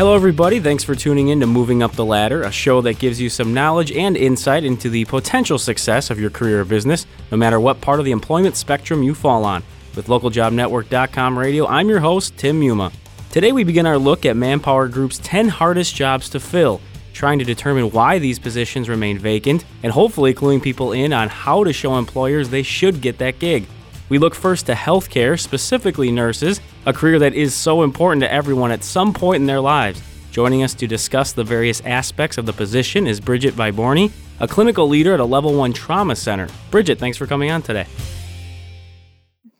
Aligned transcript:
Hello, 0.00 0.14
everybody. 0.14 0.60
Thanks 0.60 0.82
for 0.82 0.94
tuning 0.94 1.28
in 1.28 1.40
to 1.40 1.46
Moving 1.46 1.82
Up 1.82 1.92
the 1.92 2.06
Ladder, 2.06 2.42
a 2.42 2.50
show 2.50 2.80
that 2.80 2.98
gives 2.98 3.20
you 3.20 3.28
some 3.28 3.52
knowledge 3.52 3.92
and 3.92 4.16
insight 4.16 4.64
into 4.64 4.88
the 4.88 5.04
potential 5.04 5.58
success 5.58 6.08
of 6.08 6.18
your 6.18 6.30
career 6.30 6.62
or 6.62 6.64
business, 6.64 7.04
no 7.30 7.36
matter 7.36 7.60
what 7.60 7.82
part 7.82 7.98
of 7.98 8.06
the 8.06 8.10
employment 8.10 8.56
spectrum 8.56 9.02
you 9.02 9.14
fall 9.14 9.44
on. 9.44 9.62
With 9.94 10.06
localjobnetwork.com 10.06 11.38
radio, 11.38 11.66
I'm 11.66 11.90
your 11.90 12.00
host, 12.00 12.34
Tim 12.38 12.58
Muma. 12.58 12.94
Today, 13.30 13.52
we 13.52 13.62
begin 13.62 13.84
our 13.84 13.98
look 13.98 14.24
at 14.24 14.38
Manpower 14.38 14.88
Group's 14.88 15.20
10 15.22 15.48
hardest 15.48 15.94
jobs 15.94 16.30
to 16.30 16.40
fill, 16.40 16.80
trying 17.12 17.38
to 17.38 17.44
determine 17.44 17.90
why 17.90 18.18
these 18.18 18.38
positions 18.38 18.88
remain 18.88 19.18
vacant, 19.18 19.66
and 19.82 19.92
hopefully 19.92 20.32
cluing 20.32 20.62
people 20.62 20.92
in 20.92 21.12
on 21.12 21.28
how 21.28 21.62
to 21.62 21.74
show 21.74 21.98
employers 21.98 22.48
they 22.48 22.62
should 22.62 23.02
get 23.02 23.18
that 23.18 23.38
gig. 23.38 23.66
We 24.10 24.18
look 24.18 24.34
first 24.34 24.66
to 24.66 24.72
healthcare, 24.72 25.38
specifically 25.38 26.10
nurses, 26.10 26.60
a 26.84 26.92
career 26.92 27.20
that 27.20 27.32
is 27.32 27.54
so 27.54 27.84
important 27.84 28.22
to 28.22 28.32
everyone 28.32 28.72
at 28.72 28.82
some 28.82 29.14
point 29.14 29.40
in 29.40 29.46
their 29.46 29.60
lives. 29.60 30.02
Joining 30.32 30.64
us 30.64 30.74
to 30.74 30.88
discuss 30.88 31.32
the 31.32 31.44
various 31.44 31.80
aspects 31.82 32.36
of 32.36 32.44
the 32.44 32.52
position 32.52 33.06
is 33.06 33.20
Bridget 33.20 33.54
Viborni, 33.54 34.10
a 34.40 34.48
clinical 34.48 34.88
leader 34.88 35.14
at 35.14 35.20
a 35.20 35.24
level 35.24 35.54
one 35.54 35.72
trauma 35.72 36.16
center. 36.16 36.48
Bridget, 36.72 36.98
thanks 36.98 37.18
for 37.18 37.26
coming 37.26 37.52
on 37.52 37.62
today. 37.62 37.86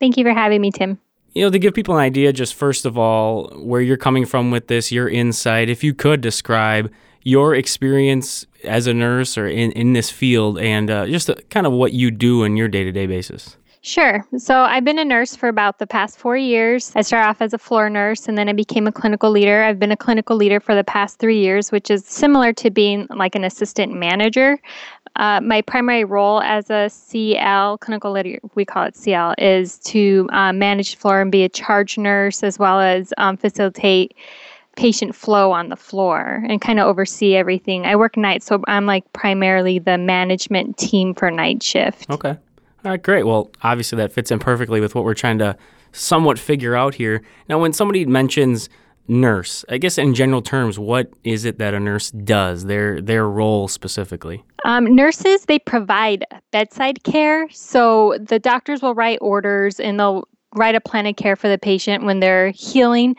Thank 0.00 0.16
you 0.16 0.24
for 0.24 0.32
having 0.32 0.60
me, 0.60 0.72
Tim. 0.72 0.98
You 1.32 1.44
know, 1.44 1.50
to 1.50 1.58
give 1.60 1.72
people 1.72 1.94
an 1.94 2.00
idea, 2.00 2.32
just 2.32 2.54
first 2.54 2.86
of 2.86 2.98
all, 2.98 3.50
where 3.56 3.80
you're 3.80 3.96
coming 3.96 4.26
from 4.26 4.50
with 4.50 4.66
this, 4.66 4.90
your 4.90 5.08
insight, 5.08 5.68
if 5.68 5.84
you 5.84 5.94
could 5.94 6.20
describe 6.20 6.90
your 7.22 7.54
experience 7.54 8.46
as 8.64 8.88
a 8.88 8.94
nurse 8.94 9.38
or 9.38 9.46
in, 9.46 9.70
in 9.72 9.92
this 9.92 10.10
field 10.10 10.58
and 10.58 10.90
uh, 10.90 11.06
just 11.06 11.30
kind 11.50 11.68
of 11.68 11.72
what 11.72 11.92
you 11.92 12.10
do 12.10 12.42
on 12.44 12.56
your 12.56 12.66
day 12.66 12.82
to 12.82 12.90
day 12.90 13.06
basis. 13.06 13.56
Sure. 13.82 14.26
So 14.36 14.60
I've 14.60 14.84
been 14.84 14.98
a 14.98 15.04
nurse 15.04 15.34
for 15.34 15.48
about 15.48 15.78
the 15.78 15.86
past 15.86 16.18
four 16.18 16.36
years. 16.36 16.92
I 16.94 17.00
started 17.00 17.28
off 17.28 17.40
as 17.40 17.54
a 17.54 17.58
floor 17.58 17.88
nurse 17.88 18.28
and 18.28 18.36
then 18.36 18.46
I 18.48 18.52
became 18.52 18.86
a 18.86 18.92
clinical 18.92 19.30
leader. 19.30 19.62
I've 19.62 19.78
been 19.78 19.90
a 19.92 19.96
clinical 19.96 20.36
leader 20.36 20.60
for 20.60 20.74
the 20.74 20.84
past 20.84 21.18
three 21.18 21.38
years, 21.38 21.72
which 21.72 21.90
is 21.90 22.04
similar 22.04 22.52
to 22.54 22.70
being 22.70 23.06
like 23.08 23.34
an 23.34 23.42
assistant 23.42 23.94
manager. 23.94 24.60
Uh, 25.16 25.40
my 25.40 25.62
primary 25.62 26.04
role 26.04 26.42
as 26.42 26.68
a 26.68 26.90
CL, 26.90 27.78
clinical 27.78 28.12
leader, 28.12 28.38
we 28.54 28.66
call 28.66 28.84
it 28.84 28.96
CL, 28.96 29.34
is 29.38 29.78
to 29.78 30.28
uh, 30.30 30.52
manage 30.52 30.94
the 30.94 31.00
floor 31.00 31.22
and 31.22 31.32
be 31.32 31.42
a 31.42 31.48
charge 31.48 31.96
nurse 31.96 32.42
as 32.42 32.58
well 32.58 32.80
as 32.80 33.14
um, 33.16 33.38
facilitate 33.38 34.14
patient 34.76 35.14
flow 35.14 35.52
on 35.52 35.68
the 35.68 35.76
floor 35.76 36.44
and 36.48 36.60
kind 36.60 36.78
of 36.78 36.86
oversee 36.86 37.34
everything. 37.34 37.86
I 37.86 37.96
work 37.96 38.16
nights, 38.16 38.46
so 38.46 38.62
I'm 38.68 38.84
like 38.84 39.10
primarily 39.14 39.78
the 39.78 39.96
management 39.96 40.76
team 40.76 41.14
for 41.14 41.30
night 41.30 41.62
shift. 41.62 42.08
Okay. 42.10 42.36
All 42.84 42.90
right, 42.90 43.02
great. 43.02 43.24
Well, 43.24 43.50
obviously 43.62 43.96
that 43.96 44.12
fits 44.12 44.30
in 44.30 44.38
perfectly 44.38 44.80
with 44.80 44.94
what 44.94 45.04
we're 45.04 45.14
trying 45.14 45.38
to 45.38 45.56
somewhat 45.92 46.38
figure 46.38 46.74
out 46.74 46.94
here. 46.94 47.22
Now, 47.48 47.58
when 47.58 47.72
somebody 47.72 48.06
mentions 48.06 48.70
nurse, 49.06 49.64
I 49.68 49.78
guess 49.78 49.98
in 49.98 50.14
general 50.14 50.40
terms, 50.40 50.78
what 50.78 51.12
is 51.24 51.44
it 51.44 51.58
that 51.58 51.74
a 51.74 51.80
nurse 51.80 52.10
does? 52.10 52.64
Their 52.64 53.02
their 53.02 53.28
role 53.28 53.68
specifically. 53.68 54.44
Um, 54.64 54.94
nurses 54.94 55.44
they 55.46 55.58
provide 55.58 56.24
bedside 56.52 57.02
care, 57.04 57.48
so 57.50 58.16
the 58.20 58.38
doctors 58.38 58.82
will 58.82 58.94
write 58.94 59.18
orders 59.20 59.80
and 59.80 59.98
they'll 59.98 60.26
write 60.56 60.74
a 60.74 60.80
plan 60.80 61.06
of 61.06 61.14
care 61.14 61.36
for 61.36 61.48
the 61.48 61.58
patient 61.58 62.04
when 62.04 62.18
they're 62.18 62.50
healing. 62.50 63.14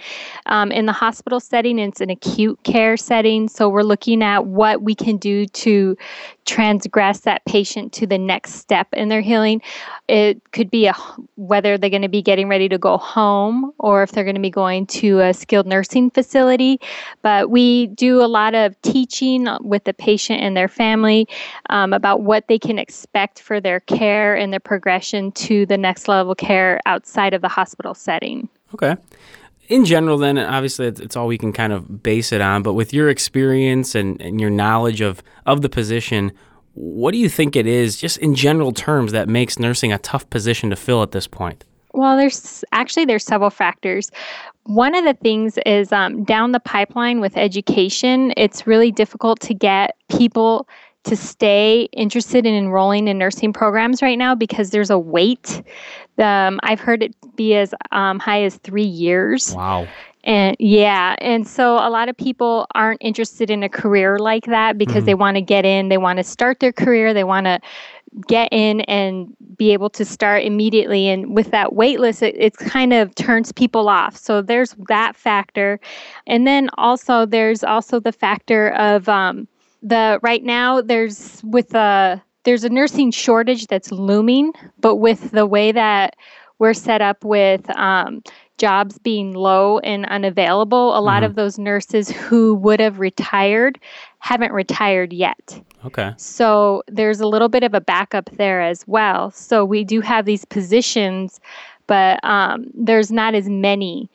Um, 0.48 0.72
in 0.72 0.86
the 0.86 0.92
hospital 0.92 1.40
setting, 1.40 1.80
it's 1.80 2.02
an 2.02 2.10
acute 2.10 2.62
care 2.64 2.98
setting. 2.98 3.48
So 3.48 3.70
we're 3.70 3.84
looking 3.84 4.22
at 4.22 4.48
what 4.48 4.82
we 4.82 4.94
can 4.94 5.18
do 5.18 5.46
to 5.46 5.98
transgress 6.46 7.22
that 7.22 7.46
patient 7.46 7.94
to 7.94 8.06
the 8.06 8.18
next 8.18 8.56
step 8.56 8.88
in 8.92 9.08
their 9.08 9.22
healing. 9.22 9.62
It 10.10 10.42
could 10.52 10.70
be 10.70 10.88
a, 10.88 10.94
whether 11.36 11.78
they're 11.78 11.90
going 11.90 12.02
to 12.02 12.10
be 12.10 12.22
getting 12.22 12.50
ready 12.50 12.68
to 12.68 12.78
go 12.78 12.98
home 12.98 13.72
or 13.80 14.04
if 14.04 14.12
they're 14.12 14.26
going 14.26 14.36
to 14.36 14.42
be 14.42 14.50
going 14.50 14.86
to 14.88 15.22
a 15.22 15.34
skilled 15.34 15.68
nursing 15.68 16.10
facility. 16.10 16.82
But 17.22 17.50
we 17.50 17.88
do 17.88 18.22
a 18.22 18.28
lot 18.28 18.56
of 18.56 18.80
teaching 18.82 19.48
with 19.62 19.86
the 19.86 19.94
patient 19.94 20.42
and 20.42 20.58
their 20.58 20.68
family 20.68 21.30
um, 21.70 21.94
about 21.94 22.24
what 22.24 22.48
they 22.48 22.60
can 22.60 22.78
expect 22.78 23.40
for 23.40 23.62
their 23.62 23.80
care 23.82 24.36
and 24.36 24.52
their 24.52 24.60
progression 24.60 25.32
to 25.34 25.66
the 25.66 25.78
next 25.78 26.10
level 26.10 26.36
care 26.36 26.82
outside 26.86 27.21
of 27.30 27.42
the 27.42 27.48
hospital 27.48 27.94
setting. 27.94 28.50
Okay 28.74 28.96
in 29.72 29.86
general, 29.86 30.18
then 30.18 30.38
obviously 30.38 30.86
it's, 30.86 31.00
it's, 31.00 31.16
all 31.16 31.28
we 31.28 31.38
can 31.38 31.54
kind 31.54 31.72
of 31.72 32.04
base 32.04 32.34
it 32.34 32.42
on. 32.42 32.62
But 32.62 32.74
with 32.74 32.94
your 32.94 33.10
experience 33.10 33.96
and, 33.96 34.22
and 34.22 34.42
your 34.42 34.50
knowledge 34.50 35.00
of 35.00 35.24
of 35.46 35.62
the 35.62 35.70
position, 35.70 36.34
what 36.74 37.12
do 37.12 37.18
you 37.18 37.30
think 37.30 37.56
it 37.56 37.66
is, 37.66 37.98
just 37.98 38.18
in 38.18 38.36
general 38.36 38.74
terms, 38.74 39.14
that 39.14 39.30
makes 39.30 39.60
nursing 39.60 39.94
a 39.94 39.98
tough 39.98 40.30
position 40.30 40.70
to 40.70 40.76
fill 40.76 41.02
at 41.04 41.12
this 41.12 41.26
point? 41.26 41.64
Well, 41.94 42.18
there's 42.18 42.64
actually 42.72 43.06
there's 43.06 43.26
several 43.26 43.50
factors. 43.50 44.12
One 44.64 44.94
of 44.94 45.06
the 45.06 45.14
things 45.14 45.58
is 45.66 45.92
um, 45.92 46.24
down 46.24 46.52
the 46.52 46.60
pipeline 46.60 47.20
with 47.20 47.36
education. 47.38 48.34
It's 48.38 48.68
really 48.68 48.92
difficult 48.92 49.40
to 49.42 49.54
get 49.54 49.96
people 50.10 50.68
to 51.04 51.16
stay 51.16 51.90
interested 51.94 52.46
in 52.46 52.54
enrolling 52.54 53.08
in 53.08 53.18
nursing 53.18 53.54
programs 53.54 54.02
right 54.02 54.18
now 54.18 54.36
because 54.36 54.70
there's 54.70 54.90
a 54.90 55.00
wait. 55.00 55.64
Um, 56.18 56.60
I've 56.64 56.80
heard 56.80 57.02
it 57.02 57.16
be 57.36 57.56
as 57.56 57.74
um, 57.92 58.20
high 58.20 58.44
as 58.44 58.58
three 58.58 58.84
years. 58.84 59.56
Wow. 59.56 59.88
And 60.24 60.56
yeah, 60.60 61.16
and 61.20 61.48
so 61.48 61.78
a 61.78 61.90
lot 61.90 62.08
of 62.08 62.16
people 62.16 62.68
aren't 62.76 63.02
interested 63.02 63.50
in 63.50 63.64
a 63.64 63.70
career 63.70 64.20
like 64.20 64.46
that 64.46 64.78
because 64.78 64.98
mm-hmm. 64.98 65.06
they 65.06 65.14
want 65.16 65.36
to 65.36 65.42
get 65.42 65.66
in, 65.66 65.90
they 65.90 65.98
want 65.98 66.18
to 66.18 66.24
start 66.24 66.60
their 66.60 66.72
career, 66.72 67.12
they 67.14 67.24
want 67.24 67.46
to 67.46 67.60
get 68.28 68.50
in 68.52 68.82
and 68.82 69.36
be 69.58 69.74
able 69.74 69.90
to 69.90 70.04
start 70.06 70.44
immediately. 70.44 71.08
And 71.08 71.36
with 71.36 71.50
that 71.52 71.74
wait 71.74 72.00
list, 72.00 72.22
it, 72.22 72.36
it 72.38 72.58
kind 72.58 72.94
of 72.94 73.16
turns 73.16 73.52
people 73.52 73.90
off. 73.90 74.16
So 74.16 74.42
there's 74.42 74.76
that 74.90 75.16
factor. 75.16 75.80
And 76.28 76.46
then 76.46 76.70
also, 76.78 77.26
there's 77.26 77.64
also 77.64 78.00
the 78.00 78.12
factor 78.12 78.72
of 78.72 79.08
um, 79.10 79.48
the 79.82 80.20
right 80.22 80.44
now, 80.44 80.82
there's 80.82 81.42
with 81.44 81.70
the 81.70 82.22
there's 82.44 82.64
a 82.64 82.70
nursing 82.70 83.12
shortage 83.12 83.68
that's 83.68 83.92
looming, 83.92 84.54
but 84.80 84.96
with 84.96 85.32
the 85.32 85.46
way 85.46 85.72
that 85.72 86.16
we're 86.60 86.74
set 86.74 87.02
up 87.02 87.24
with 87.24 87.70
um, 87.78 88.24
jobs 88.58 89.00
being 89.00 89.34
low 89.34 89.80
and 89.80 90.06
unavailable, 90.08 90.94
a 90.94 90.98
mm-hmm. 90.98 91.06
lot 91.06 91.24
of 91.24 91.36
those 91.36 91.58
nurses 91.58 92.10
who 92.10 92.54
would 92.56 92.80
have 92.80 93.00
retired 93.00 93.80
haven't 94.20 94.52
retired 94.52 95.12
yet. 95.12 95.62
Okay. 95.84 96.14
So 96.18 96.84
there's 96.88 97.20
a 97.20 97.28
little 97.28 97.50
bit 97.50 97.64
of 97.64 97.74
a 97.74 97.82
backup 97.82 98.30
there 98.38 98.62
as 98.62 98.88
well. 98.88 99.32
So 99.32 99.66
we 99.66 99.84
do 99.84 100.02
have 100.02 100.26
these 100.26 100.46
positions, 100.46 101.40
but 101.88 102.24
um, 102.24 102.68
there's 102.76 103.12
not 103.12 103.34
as 103.34 103.50
many. 103.50 104.10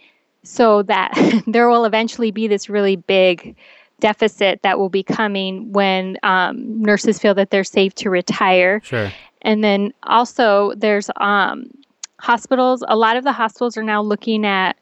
So 0.44 0.84
that 0.84 1.12
there 1.48 1.68
will 1.68 1.84
eventually 1.84 2.30
be 2.30 2.46
this 2.46 2.68
really 2.68 2.94
big 2.94 3.56
deficit 4.00 4.62
that 4.62 4.78
will 4.78 4.88
be 4.88 5.02
coming 5.02 5.72
when 5.72 6.18
um, 6.22 6.82
nurses 6.82 7.18
feel 7.18 7.34
that 7.34 7.50
they're 7.50 7.64
safe 7.64 7.94
to 7.96 8.10
retire. 8.10 8.80
Sure. 8.84 9.10
And 9.42 9.62
then 9.62 9.92
also 10.04 10.72
there's 10.76 11.10
um, 11.16 11.70
hospitals. 12.18 12.84
A 12.88 12.96
lot 12.96 13.16
of 13.16 13.24
the 13.24 13.32
hospitals 13.32 13.76
are 13.76 13.82
now 13.82 14.02
looking 14.02 14.44
at 14.44 14.76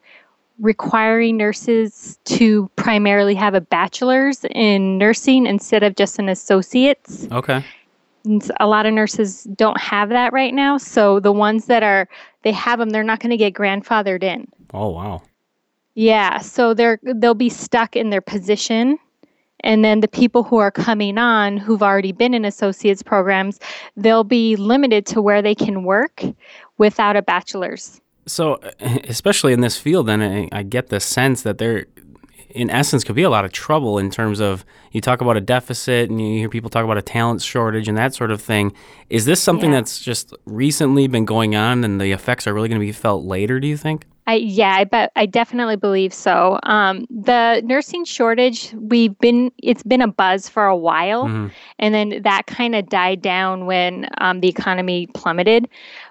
requiring 0.58 1.36
nurses 1.36 2.18
to 2.24 2.70
primarily 2.76 3.34
have 3.34 3.54
a 3.54 3.60
bachelor's 3.60 4.44
in 4.50 4.98
nursing 4.98 5.46
instead 5.46 5.82
of 5.82 5.96
just 5.96 6.18
an 6.18 6.28
associate's. 6.28 7.26
Okay. 7.32 7.64
And 8.24 8.50
a 8.60 8.66
lot 8.66 8.86
of 8.86 8.94
nurses 8.94 9.44
don't 9.56 9.78
have 9.78 10.08
that 10.10 10.32
right 10.32 10.54
now. 10.54 10.78
So 10.78 11.20
the 11.20 11.32
ones 11.32 11.66
that 11.66 11.82
are 11.82 12.08
they 12.42 12.52
have 12.52 12.78
them, 12.78 12.90
they're 12.90 13.02
not 13.02 13.20
going 13.20 13.30
to 13.30 13.36
get 13.36 13.54
grandfathered 13.54 14.22
in. 14.22 14.48
Oh 14.72 14.90
wow. 14.90 15.22
Yeah, 15.94 16.38
so 16.38 16.74
they're 16.74 16.98
they'll 17.02 17.34
be 17.34 17.48
stuck 17.48 17.96
in 17.96 18.10
their 18.10 18.20
position 18.20 18.98
and 19.60 19.84
then 19.84 20.00
the 20.00 20.08
people 20.08 20.42
who 20.42 20.58
are 20.58 20.70
coming 20.70 21.18
on 21.18 21.56
who've 21.56 21.82
already 21.82 22.12
been 22.12 22.34
in 22.34 22.44
associates 22.44 23.02
programs, 23.02 23.58
they'll 23.96 24.24
be 24.24 24.56
limited 24.56 25.06
to 25.06 25.22
where 25.22 25.42
they 25.42 25.54
can 25.54 25.84
work 25.84 26.22
without 26.78 27.16
a 27.16 27.22
bachelor's. 27.22 28.00
So, 28.26 28.58
especially 28.80 29.52
in 29.52 29.60
this 29.60 29.78
field, 29.78 30.06
then 30.06 30.22
I, 30.22 30.48
I 30.52 30.62
get 30.62 30.88
the 30.88 31.00
sense 31.00 31.42
that 31.42 31.58
there, 31.58 31.86
in 32.50 32.68
essence, 32.70 33.04
could 33.04 33.16
be 33.16 33.22
a 33.22 33.30
lot 33.30 33.44
of 33.44 33.52
trouble 33.52 33.98
in 33.98 34.10
terms 34.10 34.40
of 34.40 34.64
you 34.92 35.00
talk 35.00 35.20
about 35.20 35.36
a 35.36 35.40
deficit 35.40 36.10
and 36.10 36.20
you 36.20 36.38
hear 36.38 36.48
people 36.48 36.70
talk 36.70 36.84
about 36.84 36.98
a 36.98 37.02
talent 37.02 37.42
shortage 37.42 37.88
and 37.88 37.96
that 37.96 38.14
sort 38.14 38.30
of 38.30 38.40
thing. 38.42 38.72
Is 39.08 39.24
this 39.24 39.40
something 39.42 39.70
yeah. 39.70 39.78
that's 39.78 40.00
just 40.00 40.34
recently 40.46 41.06
been 41.06 41.24
going 41.24 41.54
on 41.54 41.84
and 41.84 42.00
the 42.00 42.12
effects 42.12 42.46
are 42.46 42.54
really 42.54 42.68
going 42.68 42.80
to 42.80 42.86
be 42.86 42.92
felt 42.92 43.24
later, 43.24 43.60
do 43.60 43.66
you 43.66 43.76
think? 43.76 44.06
I 44.26 44.36
yeah, 44.36 44.74
I 44.76 44.84
bet 44.84 45.12
I 45.16 45.26
definitely 45.26 45.76
believe 45.76 46.14
so. 46.14 46.58
Um, 46.62 47.06
the 47.10 47.60
nursing 47.64 48.04
shortage, 48.04 48.72
we've 48.72 49.16
been 49.18 49.52
it's 49.62 49.82
been 49.82 50.00
a 50.00 50.08
buzz 50.08 50.48
for 50.48 50.64
a 50.64 50.76
while, 50.76 51.24
mm-hmm. 51.24 51.48
and 51.78 51.94
then 51.94 52.22
that 52.22 52.46
kind 52.46 52.74
of 52.74 52.88
died 52.88 53.20
down 53.20 53.66
when 53.66 54.08
um, 54.18 54.40
the 54.40 54.48
economy 54.48 55.08
plummeted. 55.08 55.68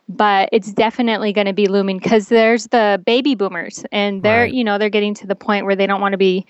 But 0.07 0.49
it's 0.51 0.71
definitely 0.71 1.33
going 1.33 1.47
to 1.47 1.53
be 1.53 1.67
looming 1.67 1.97
because 1.97 2.27
there's 2.27 2.67
the 2.67 3.01
baby 3.03 3.33
boomers, 3.33 3.83
and 3.91 4.21
they're 4.21 4.43
right. 4.43 4.53
you 4.53 4.63
know 4.63 4.77
they're 4.77 4.89
getting 4.89 5.15
to 5.15 5.27
the 5.27 5.35
point 5.35 5.65
where 5.65 5.75
they 5.75 5.87
don't 5.87 6.01
want 6.01 6.13
to 6.13 6.17
be 6.17 6.45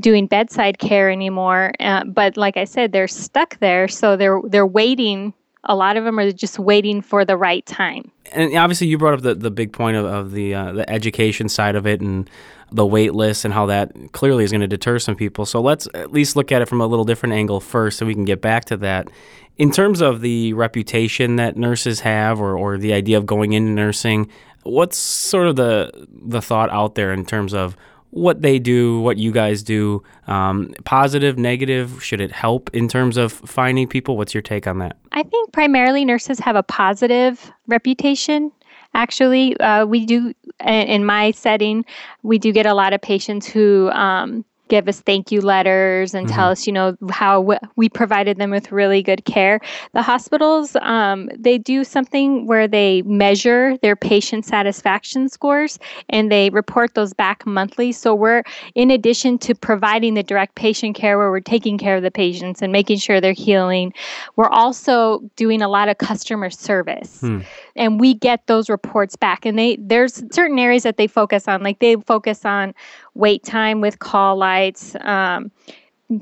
doing 0.00 0.26
bedside 0.26 0.78
care 0.78 1.10
anymore. 1.10 1.72
Uh, 1.80 2.04
but 2.04 2.38
like 2.38 2.56
I 2.56 2.64
said, 2.64 2.92
they're 2.92 3.08
stuck 3.08 3.58
there, 3.58 3.88
so 3.88 4.16
they're 4.16 4.40
they're 4.46 4.66
waiting 4.66 5.34
a 5.64 5.74
lot 5.74 5.96
of 5.96 6.04
them 6.04 6.18
are 6.18 6.30
just 6.32 6.58
waiting 6.58 7.00
for 7.00 7.24
the 7.24 7.36
right 7.36 7.64
time. 7.66 8.10
And 8.34 8.56
obviously 8.56 8.86
you 8.86 8.98
brought 8.98 9.14
up 9.14 9.22
the, 9.22 9.34
the 9.34 9.50
big 9.50 9.72
point 9.72 9.96
of, 9.96 10.04
of 10.04 10.32
the 10.32 10.54
uh, 10.54 10.72
the 10.72 10.90
education 10.90 11.48
side 11.48 11.76
of 11.76 11.86
it 11.86 12.00
and 12.00 12.28
the 12.70 12.84
wait 12.84 13.14
list 13.14 13.44
and 13.44 13.54
how 13.54 13.66
that 13.66 13.92
clearly 14.12 14.42
is 14.42 14.50
going 14.50 14.60
to 14.60 14.66
deter 14.66 14.98
some 14.98 15.14
people. 15.14 15.46
So 15.46 15.60
let's 15.60 15.86
at 15.94 16.12
least 16.12 16.34
look 16.34 16.50
at 16.50 16.60
it 16.60 16.66
from 16.66 16.80
a 16.80 16.86
little 16.86 17.04
different 17.04 17.34
angle 17.34 17.60
first, 17.60 17.98
so 17.98 18.06
we 18.06 18.14
can 18.14 18.24
get 18.24 18.40
back 18.40 18.64
to 18.66 18.76
that. 18.78 19.08
In 19.56 19.70
terms 19.70 20.00
of 20.00 20.20
the 20.20 20.52
reputation 20.54 21.36
that 21.36 21.56
nurses 21.56 22.00
have, 22.00 22.40
or, 22.40 22.58
or 22.58 22.76
the 22.76 22.92
idea 22.92 23.16
of 23.16 23.26
going 23.26 23.52
into 23.52 23.70
nursing, 23.70 24.28
what's 24.64 24.96
sort 24.96 25.46
of 25.46 25.56
the 25.56 26.06
the 26.10 26.42
thought 26.42 26.70
out 26.70 26.96
there 26.96 27.12
in 27.12 27.24
terms 27.24 27.54
of 27.54 27.76
what 28.14 28.42
they 28.42 28.60
do, 28.60 29.00
what 29.00 29.18
you 29.18 29.32
guys 29.32 29.62
do, 29.62 30.00
um, 30.28 30.72
positive, 30.84 31.36
negative? 31.36 32.02
Should 32.02 32.20
it 32.20 32.30
help 32.30 32.70
in 32.72 32.86
terms 32.86 33.16
of 33.16 33.32
finding 33.32 33.88
people? 33.88 34.16
What's 34.16 34.32
your 34.32 34.42
take 34.42 34.68
on 34.68 34.78
that? 34.78 34.96
I 35.10 35.24
think 35.24 35.52
primarily 35.52 36.04
nurses 36.04 36.38
have 36.38 36.54
a 36.54 36.62
positive 36.62 37.52
reputation. 37.66 38.52
Actually, 38.94 39.58
uh, 39.58 39.84
we 39.84 40.06
do, 40.06 40.32
in 40.64 41.04
my 41.04 41.32
setting, 41.32 41.84
we 42.22 42.38
do 42.38 42.52
get 42.52 42.66
a 42.66 42.74
lot 42.74 42.92
of 42.92 43.02
patients 43.02 43.48
who 43.48 43.90
um, 43.90 44.44
give 44.68 44.88
us 44.88 45.00
thank 45.00 45.30
you 45.30 45.40
letters 45.40 46.14
and 46.14 46.26
mm-hmm. 46.26 46.34
tell 46.34 46.50
us, 46.50 46.66
you 46.66 46.72
know, 46.72 46.96
how 47.10 47.40
w- 47.40 47.58
we 47.76 47.88
provided 47.88 48.38
them 48.38 48.50
with 48.50 48.72
really 48.72 49.02
good 49.02 49.24
care. 49.24 49.60
The 49.92 50.02
hospitals, 50.02 50.76
um, 50.80 51.28
they 51.38 51.58
do 51.58 51.84
something 51.84 52.46
where 52.46 52.66
they 52.66 53.02
measure 53.02 53.76
their 53.78 53.96
patient 53.96 54.44
satisfaction 54.44 55.28
scores 55.28 55.78
and 56.08 56.32
they 56.32 56.50
report 56.50 56.94
those 56.94 57.12
back 57.12 57.46
monthly. 57.46 57.92
So 57.92 58.14
we're, 58.14 58.42
in 58.74 58.90
addition 58.90 59.38
to 59.38 59.54
providing 59.54 60.14
the 60.14 60.22
direct 60.22 60.54
patient 60.54 60.96
care 60.96 61.18
where 61.18 61.30
we're 61.30 61.40
taking 61.40 61.76
care 61.76 61.96
of 61.96 62.02
the 62.02 62.10
patients 62.10 62.62
and 62.62 62.72
making 62.72 62.98
sure 62.98 63.20
they're 63.20 63.32
healing, 63.32 63.92
we're 64.36 64.48
also 64.48 65.20
doing 65.36 65.60
a 65.60 65.68
lot 65.68 65.88
of 65.88 65.98
customer 65.98 66.50
service. 66.50 67.20
Hmm. 67.20 67.40
And 67.76 68.00
we 68.00 68.14
get 68.14 68.46
those 68.46 68.70
reports 68.70 69.16
back. 69.16 69.44
And 69.44 69.58
they 69.58 69.76
there's 69.76 70.22
certain 70.32 70.58
areas 70.58 70.84
that 70.84 70.96
they 70.96 71.06
focus 71.06 71.48
on, 71.48 71.62
like 71.62 71.80
they 71.80 71.96
focus 71.96 72.44
on 72.44 72.74
wait 73.14 73.44
time 73.44 73.80
with 73.80 73.98
call 73.98 74.36
lights, 74.54 74.96
um, 75.00 75.50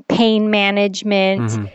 pain 0.07 0.49
management. 0.49 1.51
Mm-hmm. 1.51 1.65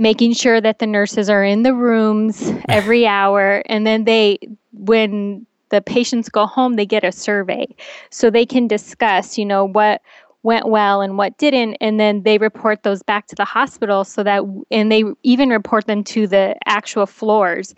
Making 0.00 0.32
sure 0.32 0.60
that 0.60 0.78
the 0.78 0.86
nurses 0.86 1.28
are 1.28 1.42
in 1.42 1.64
the 1.64 1.74
rooms 1.74 2.52
every 2.68 3.04
hour, 3.04 3.64
and 3.66 3.84
then 3.84 4.04
they, 4.04 4.38
when 4.72 5.44
the 5.70 5.80
patients 5.80 6.28
go 6.28 6.46
home, 6.46 6.76
they 6.76 6.86
get 6.86 7.02
a 7.02 7.10
survey, 7.10 7.66
so 8.10 8.30
they 8.30 8.46
can 8.46 8.68
discuss, 8.68 9.36
you 9.36 9.44
know, 9.44 9.64
what 9.64 10.00
went 10.44 10.68
well 10.68 11.00
and 11.00 11.18
what 11.18 11.36
didn't 11.36 11.76
and 11.80 11.98
then 11.98 12.22
they 12.22 12.38
report 12.38 12.84
those 12.84 13.02
back 13.02 13.26
to 13.26 13.34
the 13.34 13.44
hospital 13.44 14.04
so 14.04 14.22
that 14.22 14.44
and 14.70 14.90
they 14.90 15.02
even 15.24 15.48
report 15.48 15.88
them 15.88 16.04
to 16.04 16.28
the 16.28 16.54
actual 16.64 17.06
floors 17.06 17.74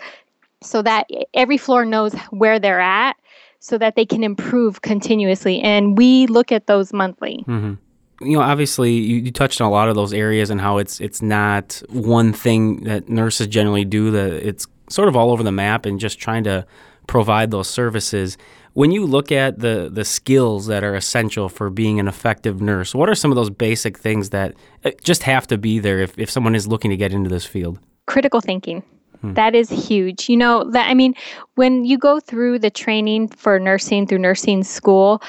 so 0.63 0.83
that 0.83 1.09
every 1.33 1.57
floor 1.57 1.87
knows 1.87 2.13
where 2.31 2.59
they're 2.59 2.79
at 2.81 3.17
so 3.61 3.77
that 3.79 3.95
they 3.95 4.07
can 4.07 4.25
improve 4.25 4.83
continuously. 4.83 5.61
And 5.61 5.97
we 5.97 6.27
look 6.27 6.51
at 6.51 6.67
those 6.67 6.93
monthly. 6.93 7.45
Mm-hmm. 7.47 7.75
You 8.21 8.37
know, 8.37 8.43
obviously, 8.43 8.93
you, 8.93 9.17
you, 9.17 9.31
touched 9.31 9.61
on 9.61 9.67
a 9.67 9.71
lot 9.71 9.89
of 9.89 9.95
those 9.95 10.13
areas 10.13 10.51
and 10.51 10.61
how 10.61 10.79
it's 10.79 11.01
it's 11.01 11.23
not 11.23 11.83
one 11.89 12.33
thing 12.33 12.85
that 12.85 13.09
nurses 13.09 13.47
generally 13.47 13.85
do. 13.85 14.11
That 14.11 14.47
it's 14.47 14.67
sort 14.91 15.09
of 15.09 15.17
all 15.17 15.31
over 15.31 15.43
the 15.43 15.53
map 15.53 15.87
and 15.87 15.99
just 15.99 16.19
trying 16.19 16.45
to 16.45 16.67
provide 17.07 17.51
those 17.51 17.69
services. 17.69 18.37
When 18.75 18.93
you 18.93 19.07
look 19.07 19.33
at 19.33 19.61
the 19.61 19.89
the 19.91 20.05
skills 20.05 20.67
that 20.67 20.85
are 20.85 20.95
essential 20.95 21.49
for 21.49 21.71
being 21.71 21.99
an 21.99 22.09
effective 22.09 22.61
nurse, 22.61 22.95
what 22.95 23.09
are 23.09 23.15
some 23.15 23.31
of 23.31 23.37
those 23.37 23.51
basic 23.51 23.99
things 23.99 24.31
that 24.31 24.55
uh, 24.85 24.91
just 25.03 25.23
have 25.23 25.47
to 25.49 25.57
be 25.57 25.79
there 25.79 26.01
if, 26.01 26.19
if 26.19 26.31
someone 26.31 26.55
is 26.55 26.69
looking 26.69 26.91
to 26.91 26.97
get 26.97 27.13
into 27.13 27.31
this 27.31 27.47
field? 27.47 27.79
Critical 28.07 28.41
thinking. 28.41 28.83
Hmm. 29.21 29.35
That 29.35 29.55
is 29.55 29.69
huge. 29.69 30.29
You 30.29 30.37
know, 30.37 30.65
that 30.71 30.89
I 30.89 30.95
mean, 30.95 31.15
when 31.55 31.85
you 31.85 31.99
go 31.99 32.21
through 32.21 32.59
the 32.61 32.71
training 32.71 33.29
for 33.29 33.59
nursing 33.59 34.07
through 34.07 34.19
nursing 34.19 34.65
school, 34.65 35.23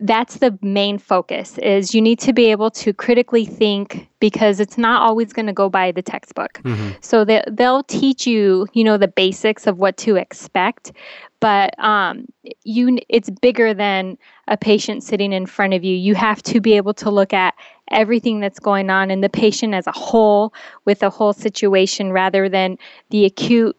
that's 0.00 0.36
the 0.36 0.58
main 0.62 0.98
focus 0.98 1.58
is 1.58 1.94
you 1.94 2.02
need 2.02 2.18
to 2.20 2.32
be 2.32 2.50
able 2.50 2.70
to 2.70 2.92
critically 2.92 3.44
think 3.44 4.08
because 4.20 4.60
it's 4.60 4.78
not 4.78 5.02
always 5.02 5.32
going 5.32 5.46
to 5.46 5.52
go 5.52 5.68
by 5.68 5.92
the 5.92 6.02
textbook. 6.02 6.60
Mm-hmm. 6.64 6.90
So 7.00 7.24
they, 7.24 7.42
they'll 7.50 7.84
teach 7.84 8.26
you, 8.26 8.66
you 8.72 8.84
know, 8.84 8.98
the 8.98 9.08
basics 9.08 9.66
of 9.66 9.78
what 9.78 9.96
to 9.98 10.16
expect, 10.16 10.92
but 11.40 11.78
um, 11.82 12.26
you 12.64 12.98
it's 13.08 13.30
bigger 13.30 13.72
than 13.72 14.18
a 14.48 14.56
patient 14.56 15.04
sitting 15.04 15.32
in 15.32 15.46
front 15.46 15.74
of 15.74 15.84
you. 15.84 15.94
You 15.96 16.14
have 16.14 16.42
to 16.44 16.60
be 16.60 16.74
able 16.74 16.94
to 16.94 17.10
look 17.10 17.32
at 17.32 17.54
everything 17.90 18.40
that's 18.40 18.58
going 18.58 18.90
on 18.90 19.10
in 19.10 19.20
the 19.20 19.28
patient 19.28 19.74
as 19.74 19.86
a 19.86 19.92
whole 19.92 20.52
with 20.84 21.00
the 21.00 21.10
whole 21.10 21.32
situation 21.32 22.12
rather 22.12 22.48
than 22.48 22.78
the 23.10 23.24
acute 23.24 23.76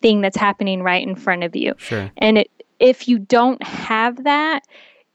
thing 0.00 0.20
that's 0.20 0.36
happening 0.36 0.82
right 0.82 1.06
in 1.06 1.14
front 1.14 1.44
of 1.44 1.54
you. 1.54 1.74
Sure. 1.78 2.10
And 2.18 2.38
it, 2.38 2.50
if 2.80 3.08
you 3.08 3.18
don't 3.18 3.62
have 3.62 4.24
that, 4.24 4.64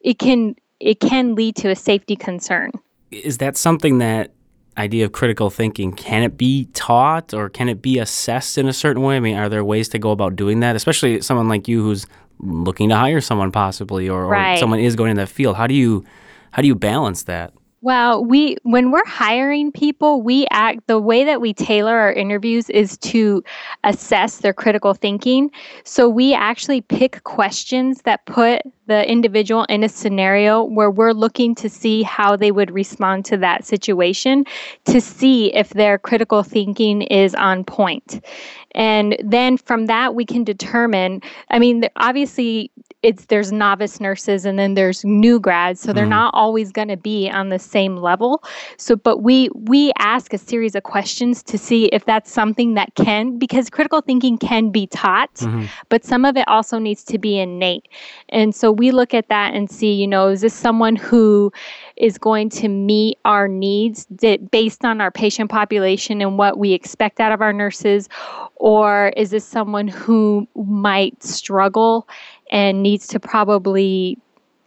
it 0.01 0.19
can 0.19 0.56
it 0.80 1.00
can 1.00 1.36
lead 1.36 1.56
to 1.57 1.69
a 1.69 1.75
safety 1.75 2.16
concern. 2.16 2.72
Is 3.12 3.39
that 3.39 3.57
something 3.57 3.98
that 4.00 4.31
idea 4.78 5.06
of 5.06 5.12
critical 5.12 5.50
thinking 5.50 5.92
can 5.92 6.22
it 6.24 6.38
be 6.38 6.66
taught 6.74 7.33
or 7.33 7.50
can 7.50 7.68
it 7.68 7.81
be 7.81 7.98
assessed 8.00 8.57
in 8.57 8.68
a 8.68 8.74
certain 8.74 9.01
way? 9.01 9.16
I 9.16 9.19
mean, 9.19 9.36
are 9.36 9.50
there 9.50 9.63
ways 9.63 9.90
to 9.90 10.00
go 10.00 10.12
about 10.12 10.36
doing 10.36 10.60
that, 10.60 10.75
especially 10.75 11.22
someone 11.22 11.50
like 11.50 11.68
you 11.68 11.81
who's 11.81 12.06
looking 12.40 12.90
to 12.90 12.95
hire 12.95 13.19
someone 13.19 13.51
possibly 13.51 14.07
or, 14.07 14.28
right. 14.28 14.54
or 14.54 14.57
someone 14.57 14.80
is 14.80 14.95
going 14.95 15.12
in 15.12 15.18
that 15.18 15.30
field? 15.30 15.56
How 15.56 15.68
do 15.68 15.74
you 15.74 16.06
how 16.51 16.62
do 16.62 16.68
you 16.68 16.75
balance 16.75 17.24
that? 17.24 17.54
Well, 17.81 18.25
we 18.25 18.57
when 18.63 18.89
we're 18.89 19.06
hiring 19.06 19.71
people, 19.71 20.24
we 20.24 20.47
act 20.50 20.88
the 20.88 21.00
way 21.00 21.24
that 21.24 21.41
we 21.41 21.53
tailor 21.53 21.95
our 21.95 22.12
interviews 22.12 22.71
is 22.71 22.97
to 23.00 23.44
assess 23.83 24.38
their 24.38 24.53
critical 24.53 24.95
thinking. 24.95 25.51
So 25.83 26.09
we 26.09 26.33
actually 26.33 26.81
pick 26.81 27.24
questions 27.24 28.01
that 28.01 28.25
put 28.25 28.63
the 28.88 29.07
individual 29.07 29.65
in 29.65 29.83
a 29.83 29.89
scenario 29.89 30.63
where 30.63 30.89
we're 30.89 31.12
looking 31.12 31.53
to 31.56 31.69
see 31.69 32.01
how 32.01 32.35
they 32.35 32.51
would 32.51 32.71
respond 32.71 33.25
to 33.25 33.38
that 33.38 33.63
situation 33.63 34.45
to 34.85 35.00
see 35.00 35.53
if 35.53 35.69
their 35.71 36.00
critical 36.00 36.41
thinking 36.41 37.03
is 37.03 37.35
on 37.35 37.63
point. 37.63 38.25
And 38.73 39.18
then 39.23 39.57
from 39.57 39.85
that 39.85 40.15
we 40.15 40.25
can 40.25 40.44
determine, 40.44 41.21
I 41.51 41.59
mean 41.59 41.88
obviously 41.97 42.71
it's 43.03 43.25
there's 43.25 43.51
novice 43.51 43.99
nurses 43.99 44.44
and 44.44 44.57
then 44.57 44.73
there's 44.73 45.05
new 45.05 45.39
grads 45.39 45.79
so 45.79 45.94
they're 45.94 46.05
mm. 46.05 46.09
not 46.09 46.33
always 46.33 46.71
going 46.71 46.88
to 46.88 46.97
be 46.97 47.29
on 47.29 47.49
the 47.49 47.59
same 47.59 47.97
level 47.97 48.44
so 48.77 48.95
but 48.95 49.19
we 49.19 49.49
we 49.53 49.91
ask 49.99 50.33
a 50.33 50.38
series 50.38 50.73
of 50.73 50.81
questions 50.81 51.44
to 51.44 51.57
see 51.57 51.85
if 51.88 52.05
that's 52.05 52.31
something 52.31 52.73
that 52.73 52.94
can 52.95 53.38
because 53.38 53.69
critical 53.69 54.01
thinking 54.01 54.38
can 54.38 54.71
be 54.71 54.88
taught 54.88 55.33
mm-hmm. 55.35 55.65
but 55.89 56.03
some 56.03 56.25
of 56.25 56.35
it 56.35 56.47
also 56.47 56.79
needs 56.79 57.03
to 57.03 57.19
be 57.19 57.38
innate 57.38 57.88
and 58.29 58.55
so 58.55 58.71
we 58.71 58.89
look 58.89 59.13
at 59.13 59.29
that 59.29 59.53
and 59.53 59.69
see 59.69 59.94
you 59.94 60.07
know 60.07 60.29
is 60.29 60.41
this 60.41 60.53
someone 60.53 60.95
who 60.95 61.51
is 61.97 62.17
going 62.17 62.49
to 62.49 62.68
meet 62.68 63.19
our 63.25 63.47
needs 63.47 64.07
that 64.09 64.49
based 64.49 64.83
on 64.83 65.01
our 65.01 65.11
patient 65.11 65.51
population 65.51 66.19
and 66.19 66.39
what 66.39 66.57
we 66.57 66.73
expect 66.73 67.19
out 67.19 67.31
of 67.31 67.42
our 67.42 67.54
nurses 67.54 68.09
or 68.56 69.13
is 69.16 69.30
this 69.30 69.45
someone 69.45 69.87
who 69.87 70.47
might 70.56 71.21
struggle 71.21 72.07
and 72.51 72.83
needs 72.83 73.07
to 73.07 73.19
probably 73.19 74.18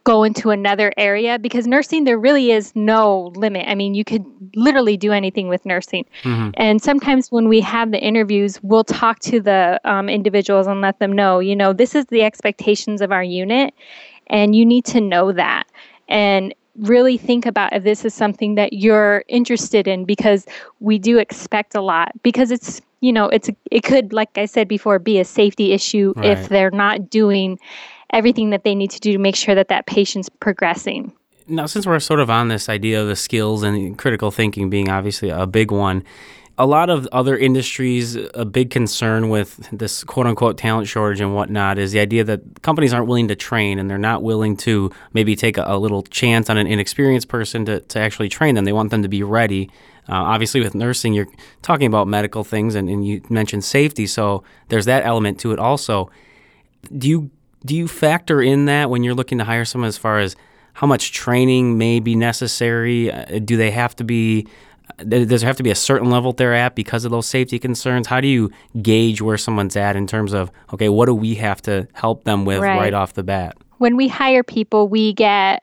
go 0.05 0.25
into 0.25 0.49
another 0.49 0.93
area 0.97 1.39
because 1.39 1.67
nursing 1.67 2.05
there 2.05 2.19
really 2.19 2.53
is 2.53 2.75
no 2.75 3.33
limit. 3.37 3.67
I 3.69 3.75
mean 3.75 3.95
you 3.95 4.05
could 4.05 4.25
literally 4.55 4.97
do 4.97 5.13
anything 5.13 5.49
with 5.49 5.65
nursing. 5.67 6.07
Mm-hmm. 6.23 6.51
and 6.55 6.83
sometimes 6.83 7.31
when 7.31 7.49
we 7.49 7.61
have 7.61 7.91
the 7.91 8.01
interviews 8.01 8.59
we'll 8.63 8.85
talk 8.85 9.19
to 9.21 9.41
the 9.41 9.81
um, 9.85 10.09
individuals 10.09 10.67
and 10.67 10.81
let 10.81 10.99
them 10.99 11.13
know 11.13 11.39
you 11.39 11.55
know 11.55 11.73
this 11.73 11.95
is 11.95 12.07
the 12.07 12.23
expectations 12.23 13.01
of 13.01 13.13
our 13.13 13.23
unit 13.23 13.75
and 14.31 14.55
you 14.57 14.65
need 14.65 14.85
to 14.87 15.01
know 15.01 15.33
that. 15.33 15.65
And 16.09 16.55
really 16.77 17.19
think 17.19 17.45
about 17.45 17.73
if 17.75 17.85
this 17.85 18.05
is 18.05 18.15
something 18.15 18.55
that 18.55 18.73
you're 18.73 19.25
interested 19.29 19.87
in 19.87 20.05
because 20.05 20.47
we 20.79 20.99
do 20.99 21.19
expect 21.19 21.75
a 21.75 21.81
lot 21.83 22.13
because 22.23 22.51
it's 22.51 22.81
you 23.01 23.13
know 23.13 23.29
it's 23.29 23.51
it 23.71 23.83
could 23.83 24.13
like 24.13 24.37
i 24.37 24.45
said 24.45 24.69
before 24.69 24.99
be 24.99 25.19
a 25.19 25.25
safety 25.25 25.73
issue 25.73 26.13
right. 26.17 26.27
if 26.27 26.49
they're 26.49 26.71
not 26.71 27.11
doing 27.11 27.59
everything 28.13 28.51
that 28.51 28.65
they 28.65 28.75
need 28.75 28.91
to 28.91 29.01
do 29.01 29.13
to 29.13 29.19
make 29.19 29.37
sure 29.37 29.55
that 29.55 29.69
that 29.69 29.87
patient's 29.87 30.29
progressing 30.29 31.13
now 31.49 31.67
since 31.67 31.87
we're 31.87 32.01
sort 32.01 32.21
of 32.21 32.31
on 32.31 32.49
this 32.49 32.69
idea 32.69 33.01
of 33.01 33.09
the 33.09 33.17
skills 33.17 33.63
and 33.63 33.99
critical 33.99 34.31
thinking 34.31 34.71
being 34.71 34.89
obviously 34.89 35.31
a 35.31 35.47
big 35.47 35.71
one 35.71 36.05
a 36.61 36.67
lot 36.67 36.91
of 36.91 37.09
other 37.11 37.39
industries, 37.39 38.17
a 38.35 38.45
big 38.45 38.69
concern 38.69 39.31
with 39.31 39.67
this 39.73 40.05
quote 40.05 40.27
unquote 40.27 40.59
talent 40.59 40.87
shortage 40.87 41.19
and 41.19 41.35
whatnot 41.35 41.79
is 41.79 41.93
the 41.93 42.01
idea 42.01 42.23
that 42.23 42.61
companies 42.61 42.93
aren't 42.93 43.07
willing 43.07 43.29
to 43.29 43.35
train 43.35 43.79
and 43.79 43.89
they're 43.89 43.97
not 43.97 44.23
willing 44.23 44.59
to 44.59 44.93
maybe 45.15 45.35
take 45.35 45.57
a, 45.57 45.65
a 45.67 45.79
little 45.79 46.03
chance 46.03 46.51
on 46.51 46.59
an 46.59 46.67
inexperienced 46.67 47.29
person 47.29 47.65
to, 47.65 47.81
to 47.81 47.99
actually 47.99 48.29
train 48.29 48.57
them. 48.57 48.67
They 48.67 48.75
want 48.75 48.91
them 48.91 49.03
to 49.03 49.09
be 49.09 49.23
ready. 49.23 49.71
Uh, 50.09 50.15
obviously, 50.15 50.61
with 50.61 50.75
nursing, 50.75 51.13
you're 51.13 51.29
talking 51.63 51.87
about 51.87 52.09
medical 52.09 52.45
things 52.45 52.75
and, 52.75 52.89
and 52.89 53.07
you 53.07 53.23
mentioned 53.29 53.65
safety, 53.65 54.07
so 54.07 54.43
there's 54.69 54.87
that 54.87 55.05
element 55.05 55.39
to 55.41 55.53
it 55.53 55.59
also. 55.59 56.11
Do 56.97 57.09
you 57.09 57.31
do 57.65 57.77
you 57.77 57.87
factor 57.87 58.41
in 58.41 58.65
that 58.65 58.91
when 58.91 59.05
you're 59.05 59.15
looking 59.15 59.39
to 59.39 59.45
hire 59.45 59.65
someone 59.65 59.89
as 59.89 59.99
far 59.99 60.19
as 60.19 60.35
how 60.73 60.87
much 60.87 61.13
training 61.13 61.77
may 61.77 62.01
be 62.01 62.17
necessary? 62.17 63.13
Uh, 63.13 63.39
do 63.39 63.57
they 63.57 63.71
have 63.71 63.95
to 63.97 64.05
be 64.05 64.47
does 65.09 65.29
there 65.29 65.49
have 65.49 65.57
to 65.57 65.63
be 65.63 65.71
a 65.71 65.77
certain 65.77 66.11
level 66.11 66.33
they're 66.33 66.55
at 66.55 66.75
because 66.75 67.05
of 67.05 67.11
those 67.11 67.27
safety 67.27 67.59
concerns? 67.59 68.07
How 68.07 68.21
do 68.21 68.29
you 68.29 68.51
gauge 68.83 69.23
where 69.23 69.39
someone's 69.39 69.77
at 69.77 69.97
in 69.97 70.07
terms 70.07 70.33
of, 70.33 70.51
okay, 70.73 70.89
what 70.89 71.07
do 71.07 71.15
we 71.15 71.37
have 71.37 71.63
to 71.63 71.89
help 71.93 72.25
them 72.25 72.45
with 72.45 72.61
right, 72.61 72.77
right 72.77 72.95
off 72.95 73.15
the 73.15 73.23
bat? 73.23 73.57
When 73.79 73.97
we 73.97 74.09
hire 74.09 74.43
people, 74.43 74.89
we 74.89 75.15
get 75.15 75.63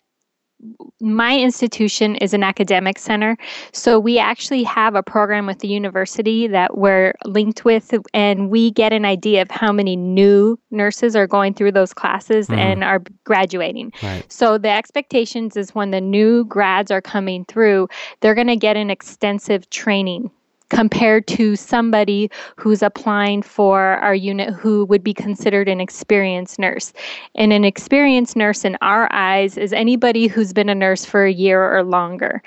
my 0.99 1.37
institution 1.37 2.15
is 2.15 2.33
an 2.33 2.43
academic 2.43 2.97
center. 2.97 3.37
So 3.71 3.99
we 3.99 4.19
actually 4.19 4.63
have 4.63 4.95
a 4.95 5.03
program 5.03 5.45
with 5.45 5.59
the 5.59 5.67
university 5.67 6.47
that 6.47 6.77
we're 6.77 7.13
linked 7.25 7.65
with, 7.65 7.93
and 8.13 8.49
we 8.49 8.71
get 8.71 8.93
an 8.93 9.05
idea 9.05 9.41
of 9.41 9.51
how 9.51 9.71
many 9.71 9.95
new 9.95 10.59
nurses 10.71 11.15
are 11.15 11.27
going 11.27 11.53
through 11.53 11.71
those 11.71 11.93
classes 11.93 12.47
mm-hmm. 12.47 12.59
and 12.59 12.83
are 12.83 13.01
graduating. 13.23 13.93
Right. 14.01 14.31
So 14.31 14.57
the 14.57 14.69
expectations 14.69 15.55
is 15.55 15.75
when 15.75 15.91
the 15.91 16.01
new 16.01 16.45
grads 16.45 16.91
are 16.91 17.01
coming 17.01 17.45
through, 17.45 17.89
they're 18.21 18.35
going 18.35 18.47
to 18.47 18.55
get 18.55 18.77
an 18.77 18.89
extensive 18.89 19.69
training 19.69 20.31
compared 20.69 21.27
to 21.27 21.55
somebody 21.55 22.29
who's 22.57 22.81
applying 22.81 23.41
for 23.41 23.79
our 23.79 24.15
unit 24.15 24.53
who 24.53 24.85
would 24.85 25.03
be 25.03 25.13
considered 25.13 25.69
an 25.69 25.79
experienced 25.79 26.59
nurse. 26.59 26.93
And 27.35 27.53
an 27.53 27.63
experienced 27.63 28.35
nurse 28.35 28.65
in 28.65 28.77
our 28.81 29.07
eyes 29.11 29.57
is 29.57 29.73
anybody 29.73 30.27
who's 30.27 30.53
been 30.53 30.69
a 30.69 30.75
nurse 30.75 31.05
for 31.05 31.25
a 31.25 31.31
year 31.31 31.63
or 31.77 31.83
longer. 31.83 32.41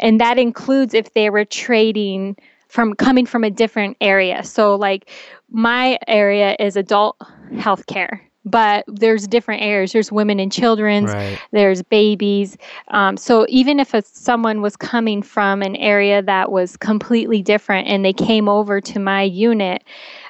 And 0.00 0.20
that 0.20 0.38
includes 0.38 0.94
if 0.94 1.14
they 1.14 1.30
were 1.30 1.44
trading 1.44 2.36
from 2.68 2.94
coming 2.94 3.24
from 3.24 3.44
a 3.44 3.50
different 3.50 3.96
area. 4.00 4.42
So 4.42 4.74
like 4.74 5.10
my 5.50 5.98
area 6.08 6.56
is 6.58 6.76
adult 6.76 7.16
healthcare 7.52 8.20
but 8.44 8.84
there's 8.86 9.26
different 9.26 9.62
areas. 9.62 9.92
There's 9.92 10.12
women 10.12 10.38
and 10.38 10.52
children's, 10.52 11.12
right. 11.12 11.38
there's 11.52 11.82
babies. 11.82 12.56
Um, 12.88 13.16
so 13.16 13.46
even 13.48 13.80
if 13.80 13.94
a, 13.94 14.02
someone 14.02 14.60
was 14.60 14.76
coming 14.76 15.22
from 15.22 15.62
an 15.62 15.76
area 15.76 16.22
that 16.22 16.52
was 16.52 16.76
completely 16.76 17.42
different 17.42 17.88
and 17.88 18.04
they 18.04 18.12
came 18.12 18.48
over 18.48 18.80
to 18.80 18.98
my 18.98 19.22
unit, 19.22 19.82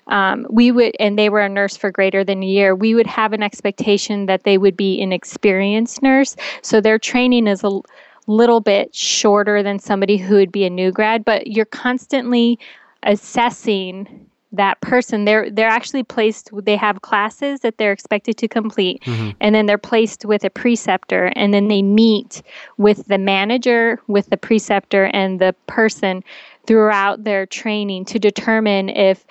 um, 0.06 0.46
we 0.50 0.70
would, 0.70 0.94
and 1.00 1.18
they 1.18 1.28
were 1.28 1.40
a 1.40 1.48
nurse 1.48 1.76
for 1.76 1.90
greater 1.90 2.22
than 2.22 2.42
a 2.42 2.46
year, 2.46 2.74
we 2.74 2.94
would 2.94 3.06
have 3.06 3.32
an 3.32 3.42
expectation 3.42 4.26
that 4.26 4.44
they 4.44 4.58
would 4.58 4.76
be 4.76 5.00
an 5.00 5.12
experienced 5.12 6.02
nurse. 6.02 6.36
So 6.62 6.80
their 6.80 6.98
training 6.98 7.46
is 7.46 7.64
a 7.64 7.80
little 8.26 8.60
bit 8.60 8.94
shorter 8.94 9.62
than 9.62 9.78
somebody 9.78 10.16
who 10.16 10.36
would 10.36 10.52
be 10.52 10.64
a 10.64 10.70
new 10.70 10.92
grad, 10.92 11.24
but 11.24 11.46
you're 11.48 11.64
constantly 11.64 12.58
assessing 13.02 14.26
that 14.56 14.80
person 14.80 15.24
they're 15.24 15.50
they're 15.50 15.68
actually 15.68 16.02
placed 16.02 16.50
they 16.64 16.76
have 16.76 17.02
classes 17.02 17.60
that 17.60 17.78
they're 17.78 17.92
expected 17.92 18.36
to 18.36 18.48
complete 18.48 19.02
mm-hmm. 19.02 19.30
and 19.40 19.54
then 19.54 19.66
they're 19.66 19.78
placed 19.78 20.24
with 20.24 20.44
a 20.44 20.50
preceptor 20.50 21.32
and 21.36 21.52
then 21.52 21.68
they 21.68 21.82
meet 21.82 22.42
with 22.78 23.06
the 23.06 23.18
manager 23.18 24.00
with 24.06 24.28
the 24.30 24.36
preceptor 24.36 25.04
and 25.12 25.40
the 25.40 25.54
person 25.66 26.22
throughout 26.66 27.24
their 27.24 27.46
training 27.46 28.04
to 28.04 28.18
determine 28.18 28.88
if 28.88 29.26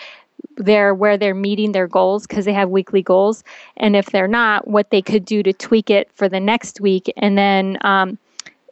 they're 0.57 0.93
where 0.93 1.17
they're 1.17 1.33
meeting 1.33 1.71
their 1.71 1.87
goals 1.87 2.27
because 2.27 2.45
they 2.45 2.53
have 2.53 2.69
weekly 2.69 3.01
goals 3.01 3.43
and 3.77 3.95
if 3.95 4.07
they're 4.07 4.27
not 4.27 4.67
what 4.67 4.89
they 4.91 5.01
could 5.01 5.25
do 5.25 5.41
to 5.41 5.53
tweak 5.53 5.89
it 5.89 6.09
for 6.13 6.29
the 6.29 6.39
next 6.39 6.79
week 6.79 7.11
and 7.17 7.37
then 7.37 7.77
um, 7.81 8.17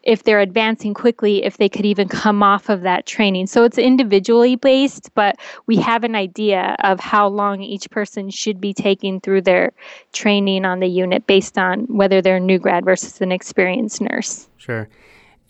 if 0.03 0.23
they're 0.23 0.39
advancing 0.39 0.93
quickly, 0.93 1.43
if 1.43 1.57
they 1.57 1.69
could 1.69 1.85
even 1.85 2.07
come 2.07 2.41
off 2.41 2.69
of 2.69 2.81
that 2.81 3.05
training. 3.05 3.47
So 3.47 3.63
it's 3.63 3.77
individually 3.77 4.55
based, 4.55 5.13
but 5.13 5.37
we 5.67 5.77
have 5.77 6.03
an 6.03 6.15
idea 6.15 6.75
of 6.83 6.99
how 6.99 7.27
long 7.27 7.61
each 7.61 7.89
person 7.89 8.29
should 8.29 8.59
be 8.59 8.73
taking 8.73 9.21
through 9.21 9.41
their 9.41 9.71
training 10.13 10.65
on 10.65 10.79
the 10.79 10.87
unit 10.87 11.27
based 11.27 11.57
on 11.57 11.81
whether 11.85 12.21
they're 12.21 12.37
a 12.37 12.39
new 12.39 12.59
grad 12.59 12.85
versus 12.85 13.21
an 13.21 13.31
experienced 13.31 14.01
nurse. 14.01 14.47
Sure. 14.57 14.89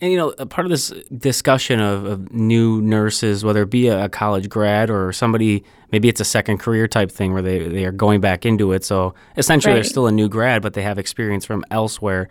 And 0.02 0.10
you 0.10 0.18
know, 0.18 0.34
a 0.36 0.46
part 0.46 0.66
of 0.66 0.70
this 0.70 0.88
discussion 1.16 1.78
of, 1.78 2.04
of 2.04 2.32
new 2.32 2.82
nurses, 2.82 3.44
whether 3.44 3.62
it 3.62 3.70
be 3.70 3.86
a, 3.86 4.06
a, 4.06 4.08
college 4.08 4.48
grad 4.48 4.90
or 4.90 5.12
somebody, 5.12 5.62
maybe 5.92 6.08
it's 6.08 6.20
a 6.20 6.24
second 6.24 6.58
career 6.58 6.88
type 6.88 7.08
thing 7.12 7.32
where 7.32 7.40
they, 7.40 7.68
they 7.68 7.84
are 7.84 7.92
going 7.92 8.20
back 8.20 8.44
into 8.44 8.72
it. 8.72 8.82
So 8.82 9.14
essentially, 9.36 9.70
right. 9.70 9.76
they're 9.76 9.84
still 9.84 10.08
a 10.08 10.12
new 10.12 10.28
grad, 10.28 10.60
but 10.60 10.74
they 10.74 10.82
have 10.82 10.98
experience 10.98 11.44
from 11.44 11.64
elsewhere. 11.70 12.28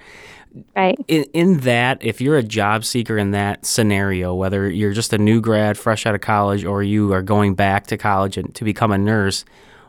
Right. 0.75 0.97
In, 1.07 1.23
in 1.33 1.57
that, 1.59 2.03
if 2.03 2.19
you're 2.19 2.37
a 2.37 2.43
job 2.43 2.83
seeker 2.83 3.17
in 3.17 3.31
that 3.31 3.65
scenario, 3.65 4.33
whether 4.33 4.69
you're 4.69 4.93
just 4.93 5.13
a 5.13 5.17
new 5.17 5.39
grad 5.39 5.77
fresh 5.77 6.05
out 6.05 6.15
of 6.15 6.21
college 6.21 6.65
or 6.65 6.83
you 6.83 7.13
are 7.13 7.21
going 7.21 7.55
back 7.55 7.87
to 7.87 7.97
college 7.97 8.37
and 8.37 8.53
to 8.55 8.63
become 8.63 8.91
a 8.91 8.97
nurse, 8.97 9.45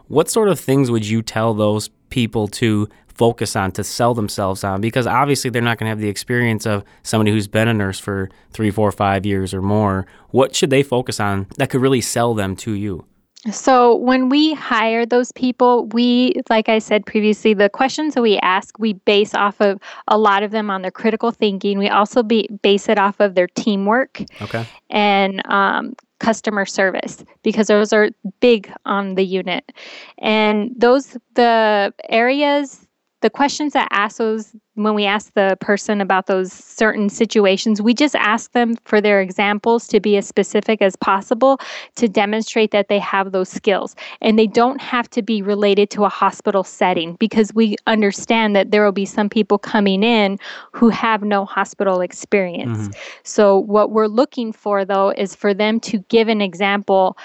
what 0.08 0.30
sort 0.30 0.48
of 0.48 0.60
things 0.60 0.90
would 0.90 1.06
you 1.06 1.22
tell 1.22 1.54
those 1.54 1.88
people 2.10 2.46
to 2.46 2.88
focus 3.08 3.56
on 3.56 3.72
to 3.72 3.84
sell 3.84 4.14
themselves 4.14 4.62
on? 4.62 4.80
Because 4.80 5.06
obviously 5.06 5.50
they're 5.50 5.62
not 5.62 5.78
going 5.78 5.86
to 5.86 5.90
have 5.90 6.00
the 6.00 6.08
experience 6.08 6.66
of 6.66 6.84
somebody 7.02 7.30
who's 7.30 7.48
been 7.48 7.68
a 7.68 7.74
nurse 7.74 7.98
for 7.98 8.28
three 8.50 8.70
four 8.70 8.92
five 8.92 9.26
years 9.26 9.52
or 9.52 9.62
more. 9.62 10.06
What 10.30 10.54
should 10.54 10.70
they 10.70 10.82
focus 10.82 11.18
on 11.18 11.46
that 11.56 11.70
could 11.70 11.80
really 11.80 12.00
sell 12.00 12.34
them 12.34 12.56
to 12.56 12.72
you 12.72 13.04
so 13.50 13.96
when 13.96 14.28
we 14.28 14.54
hire 14.54 15.04
those 15.04 15.32
people, 15.32 15.86
we, 15.86 16.34
like 16.48 16.68
I 16.68 16.78
said 16.78 17.04
previously, 17.04 17.54
the 17.54 17.68
questions 17.68 18.14
that 18.14 18.22
we 18.22 18.38
ask, 18.38 18.78
we 18.78 18.92
base 18.92 19.34
off 19.34 19.60
of 19.60 19.80
a 20.06 20.16
lot 20.16 20.44
of 20.44 20.52
them 20.52 20.70
on 20.70 20.82
their 20.82 20.92
critical 20.92 21.32
thinking. 21.32 21.78
We 21.78 21.88
also 21.88 22.22
be, 22.22 22.48
base 22.62 22.88
it 22.88 22.98
off 22.98 23.18
of 23.18 23.34
their 23.34 23.48
teamwork 23.48 24.22
okay. 24.40 24.64
and 24.90 25.44
um, 25.50 25.94
customer 26.20 26.64
service 26.64 27.24
because 27.42 27.66
those 27.66 27.92
are 27.92 28.10
big 28.38 28.72
on 28.86 29.16
the 29.16 29.24
unit. 29.24 29.72
And 30.18 30.70
those, 30.76 31.16
the 31.34 31.92
areas 32.08 32.86
the 33.22 33.30
questions 33.30 33.72
that 33.72 33.88
ask 33.90 34.18
those 34.18 34.54
when 34.74 34.94
we 34.94 35.04
ask 35.04 35.34
the 35.34 35.56
person 35.60 36.00
about 36.00 36.26
those 36.26 36.50
certain 36.50 37.10
situations, 37.10 37.82
we 37.82 37.92
just 37.92 38.16
ask 38.16 38.52
them 38.52 38.74
for 38.84 39.02
their 39.02 39.20
examples 39.20 39.86
to 39.88 40.00
be 40.00 40.16
as 40.16 40.26
specific 40.26 40.80
as 40.80 40.96
possible 40.96 41.60
to 41.96 42.08
demonstrate 42.08 42.70
that 42.70 42.88
they 42.88 42.98
have 42.98 43.32
those 43.32 43.50
skills. 43.50 43.94
And 44.22 44.38
they 44.38 44.46
don't 44.46 44.80
have 44.80 45.10
to 45.10 45.20
be 45.20 45.42
related 45.42 45.90
to 45.90 46.04
a 46.04 46.08
hospital 46.08 46.64
setting 46.64 47.16
because 47.16 47.52
we 47.52 47.76
understand 47.86 48.56
that 48.56 48.70
there 48.70 48.82
will 48.82 48.92
be 48.92 49.04
some 49.04 49.28
people 49.28 49.58
coming 49.58 50.02
in 50.02 50.38
who 50.72 50.88
have 50.88 51.22
no 51.22 51.44
hospital 51.44 52.00
experience. 52.00 52.78
Mm-hmm. 52.78 52.90
So, 53.24 53.58
what 53.58 53.90
we're 53.90 54.06
looking 54.06 54.52
for 54.52 54.84
though 54.86 55.10
is 55.10 55.34
for 55.34 55.52
them 55.52 55.80
to 55.80 55.98
give 56.08 56.28
an 56.28 56.40
example 56.40 57.18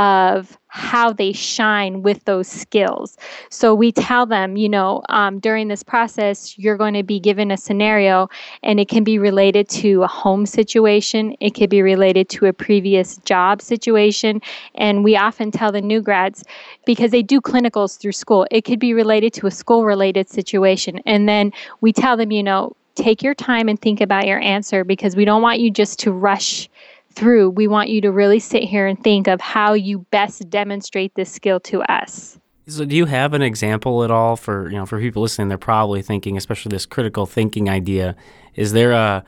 of 0.00 0.56
how 0.68 1.12
they 1.12 1.30
shine 1.30 2.00
with 2.00 2.24
those 2.24 2.48
skills. 2.48 3.18
So 3.50 3.74
we 3.74 3.92
tell 3.92 4.24
them, 4.24 4.56
you 4.56 4.66
know, 4.66 5.02
um, 5.10 5.38
during 5.40 5.68
this 5.68 5.82
process, 5.82 6.56
you're 6.56 6.78
going 6.78 6.94
to 6.94 7.02
be 7.02 7.20
given 7.20 7.50
a 7.50 7.58
scenario, 7.58 8.30
and 8.62 8.80
it 8.80 8.88
can 8.88 9.04
be 9.04 9.18
related 9.18 9.68
to 9.68 10.02
a 10.02 10.06
home 10.06 10.46
situation, 10.46 11.36
it 11.38 11.50
could 11.50 11.68
be 11.68 11.82
related 11.82 12.30
to 12.30 12.46
a 12.46 12.52
previous 12.54 13.18
job 13.18 13.60
situation. 13.60 14.40
And 14.74 15.04
we 15.04 15.18
often 15.18 15.50
tell 15.50 15.70
the 15.70 15.82
new 15.82 16.00
grads, 16.00 16.44
because 16.86 17.10
they 17.10 17.22
do 17.22 17.42
clinicals 17.42 18.00
through 18.00 18.12
school, 18.12 18.46
it 18.50 18.64
could 18.64 18.80
be 18.80 18.94
related 18.94 19.34
to 19.34 19.46
a 19.48 19.50
school 19.50 19.84
related 19.84 20.30
situation. 20.30 21.02
And 21.04 21.28
then 21.28 21.52
we 21.82 21.92
tell 21.92 22.16
them, 22.16 22.30
you 22.30 22.42
know, 22.42 22.74
take 22.94 23.22
your 23.22 23.34
time 23.34 23.68
and 23.68 23.78
think 23.78 24.00
about 24.00 24.26
your 24.26 24.40
answer 24.40 24.82
because 24.82 25.14
we 25.14 25.26
don't 25.26 25.42
want 25.42 25.60
you 25.60 25.70
just 25.70 25.98
to 25.98 26.10
rush 26.10 26.69
through, 27.12 27.50
we 27.50 27.68
want 27.68 27.88
you 27.88 28.00
to 28.02 28.10
really 28.10 28.38
sit 28.38 28.62
here 28.62 28.86
and 28.86 29.02
think 29.02 29.28
of 29.28 29.40
how 29.40 29.72
you 29.72 30.06
best 30.10 30.48
demonstrate 30.50 31.14
this 31.14 31.30
skill 31.30 31.60
to 31.60 31.82
us. 31.82 32.38
So 32.66 32.84
do 32.84 32.94
you 32.94 33.06
have 33.06 33.34
an 33.34 33.42
example 33.42 34.04
at 34.04 34.10
all 34.10 34.36
for, 34.36 34.70
you 34.70 34.76
know, 34.76 34.86
for 34.86 35.00
people 35.00 35.22
listening, 35.22 35.48
they're 35.48 35.58
probably 35.58 36.02
thinking, 36.02 36.36
especially 36.36 36.70
this 36.70 36.86
critical 36.86 37.26
thinking 37.26 37.68
idea, 37.68 38.14
is 38.54 38.72
there 38.72 38.92
a 38.92 39.24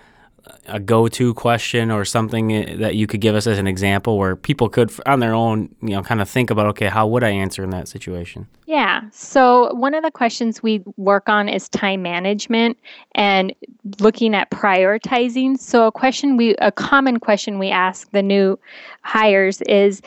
a 0.67 0.81
go-to 0.81 1.35
question 1.35 1.91
or 1.91 2.05
something 2.05 2.53
eh, 2.53 2.77
that 2.77 2.95
you 2.95 3.07
could 3.07 3.21
give 3.21 3.35
us 3.35 3.47
as 3.47 3.59
an 3.59 3.67
example 3.67 4.19
where 4.19 4.37
people 4.37 4.69
could 4.69 4.93
on 5.07 5.21
their 5.21 5.35
own 5.35 5.75
you 5.83 5.91
know 5.91 6.03
kind 6.03 6.21
of 6.21 6.29
think 6.29 6.51
about 6.51 6.67
okay 6.67 6.87
how 6.87 7.07
would 7.07 7.25
i 7.25 7.31
answer 7.31 7.63
in 7.63 7.71
that 7.71 7.89
situation? 7.89 8.47
Yeah. 8.67 9.03
So 9.11 9.75
one 9.75 9.93
of 9.93 10.03
the 10.03 10.11
questions 10.11 10.63
we 10.63 10.83
work 10.97 11.29
on 11.29 11.49
is 11.49 11.69
time 11.69 12.01
management 12.01 12.79
and 13.15 13.53
looking 14.01 14.35
at 14.35 14.51
prioritizing. 14.51 15.59
So 15.59 15.87
a 15.87 15.93
question 15.93 16.37
we 16.37 16.55
a 16.57 16.73
common 16.73 17.21
question 17.21 17.59
we 17.59 17.71
ask 17.71 18.11
the 18.13 18.23
new 18.23 18.59
hires 19.03 19.61
is 19.63 20.01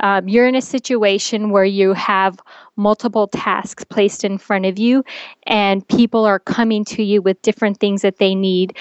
um, 0.00 0.28
you're 0.28 0.46
in 0.46 0.54
a 0.54 0.62
situation 0.62 1.50
where 1.50 1.64
you 1.64 1.92
have 1.94 2.38
multiple 2.80 3.28
tasks 3.28 3.84
placed 3.84 4.24
in 4.24 4.38
front 4.38 4.66
of 4.66 4.78
you 4.78 5.04
and 5.46 5.86
people 5.88 6.24
are 6.24 6.38
coming 6.38 6.84
to 6.86 7.02
you 7.02 7.22
with 7.22 7.40
different 7.42 7.78
things 7.78 8.02
that 8.02 8.18
they 8.18 8.34
need. 8.34 8.76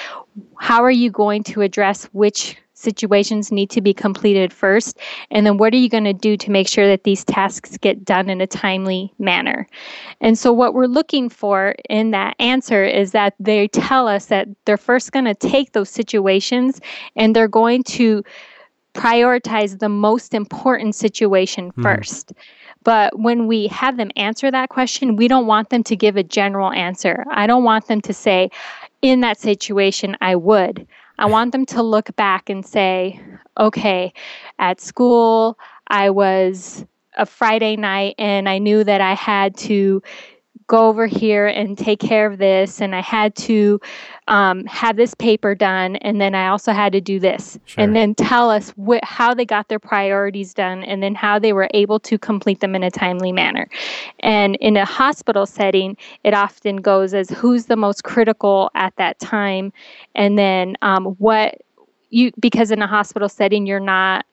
How 0.58 0.82
are 0.84 0.92
you 0.92 1.12
going 1.12 1.44
to 1.44 1.62
address 1.62 2.06
which 2.06 2.58
situations 2.80 3.52
need 3.52 3.70
to 3.70 3.82
be 3.82 3.94
completed 3.94 4.54
first? 4.54 4.98
And 5.32 5.46
then 5.46 5.58
what 5.58 5.74
are 5.74 5.78
you 5.78 5.90
going 5.90 6.06
to 6.06 6.14
do 6.14 6.38
to 6.38 6.50
make 6.50 6.68
sure 6.68 6.88
that 6.88 7.04
these 7.04 7.26
tasks 7.26 7.78
get 7.78 8.06
done 8.06 8.30
in 8.30 8.40
a 8.40 8.48
timely 8.48 9.14
manner? 9.20 9.68
And 10.22 10.38
so 10.38 10.54
what 10.54 10.74
we're 10.74 10.86
looking 10.86 11.30
for 11.30 11.76
in 11.90 12.12
that 12.12 12.36
answer 12.40 12.86
is 12.86 13.12
that 13.12 13.36
they 13.38 13.68
tell 13.68 14.08
us 14.08 14.28
that 14.28 14.48
they're 14.66 14.78
first 14.78 15.12
going 15.12 15.26
to 15.26 15.36
take 15.36 15.74
those 15.74 15.90
situations 15.90 16.80
and 17.18 17.36
they're 17.36 17.50
going 17.50 17.84
to 17.84 18.24
prioritize 18.94 19.80
the 19.80 19.90
most 19.90 20.34
important 20.34 20.96
situation 20.96 21.72
mm. 21.72 21.84
But 22.84 23.20
when 23.20 23.48
we 23.48 23.68
have 23.68 23.98
them 23.98 24.12
answer 24.16 24.50
that 24.50 24.70
question, 24.70 25.16
we 25.16 25.28
don't 25.28 25.48
want 25.48 25.70
them 25.70 25.84
to 25.84 25.96
give 25.96 26.16
a 26.16 26.24
general 26.24 26.72
answer. 26.72 27.26
I 27.30 27.48
don't 27.48 27.64
want 27.64 27.88
them 27.88 28.02
to 28.02 28.14
say, 28.14 28.52
in 29.02 29.22
that 29.22 29.40
situation, 29.40 30.18
I 30.22 30.36
would. 30.36 30.88
I 31.18 31.26
want 31.30 31.52
them 31.52 31.66
to 31.68 31.84
look 31.84 32.16
back 32.16 32.50
and 32.50 32.66
say, 32.66 33.22
okay, 33.58 34.14
at 34.60 34.80
school, 34.82 35.58
I 35.88 36.10
was 36.10 36.86
a 37.18 37.26
Friday 37.26 37.76
night 37.76 38.16
and 38.18 38.48
I 38.48 38.60
knew 38.60 38.84
that 38.84 39.02
I 39.02 39.14
had 39.14 39.58
to 39.58 40.02
go 40.68 40.88
over 40.88 41.08
here 41.08 41.48
and 41.48 41.78
take 41.78 42.00
care 42.00 42.28
of 42.32 42.38
this 42.38 42.80
and 42.80 42.96
i 42.96 43.02
had 43.02 43.36
to 43.36 43.80
um, 44.28 44.64
have 44.66 44.98
this 44.98 45.16
paper 45.16 45.56
done 45.56 45.96
and 45.98 46.22
then 46.22 46.36
i 46.36 46.48
also 46.48 46.72
had 46.72 46.92
to 46.94 47.02
do 47.02 47.20
this. 47.20 47.58
Sure. 47.66 47.84
and 47.84 47.96
then 47.96 48.14
tell 48.16 48.50
us 48.50 48.74
wh- 48.88 49.04
how 49.04 49.34
they 49.34 49.46
got 49.46 49.68
their 49.68 49.80
priorities 49.80 50.54
done 50.54 50.84
and 50.84 51.02
then 51.02 51.16
how 51.16 51.40
they 51.40 51.54
were 51.54 51.70
able 51.74 52.00
to 52.00 52.18
complete 52.18 52.60
them 52.60 52.76
in 52.76 52.84
a 52.84 52.92
timely 52.92 53.32
manner. 53.32 53.68
And 54.20 54.56
in 54.58 54.78
a 54.78 54.86
hospital 54.86 55.46
setting 55.46 55.98
it 56.24 56.34
often 56.34 56.78
goes 56.78 57.14
as 57.14 57.30
who's 57.30 57.66
the 57.66 57.76
most 57.76 58.04
critical 58.04 58.70
at 58.76 58.96
that 58.98 59.20
time? 59.20 59.74
And 60.16 60.38
then 60.38 60.76
um, 60.82 61.06
what 61.18 61.62
you 62.10 62.32
because 62.40 62.72
in 62.72 62.82
a 62.82 62.88
hospital 62.88 63.30
setting 63.30 63.66
you're 63.66 63.80
not 63.80 64.26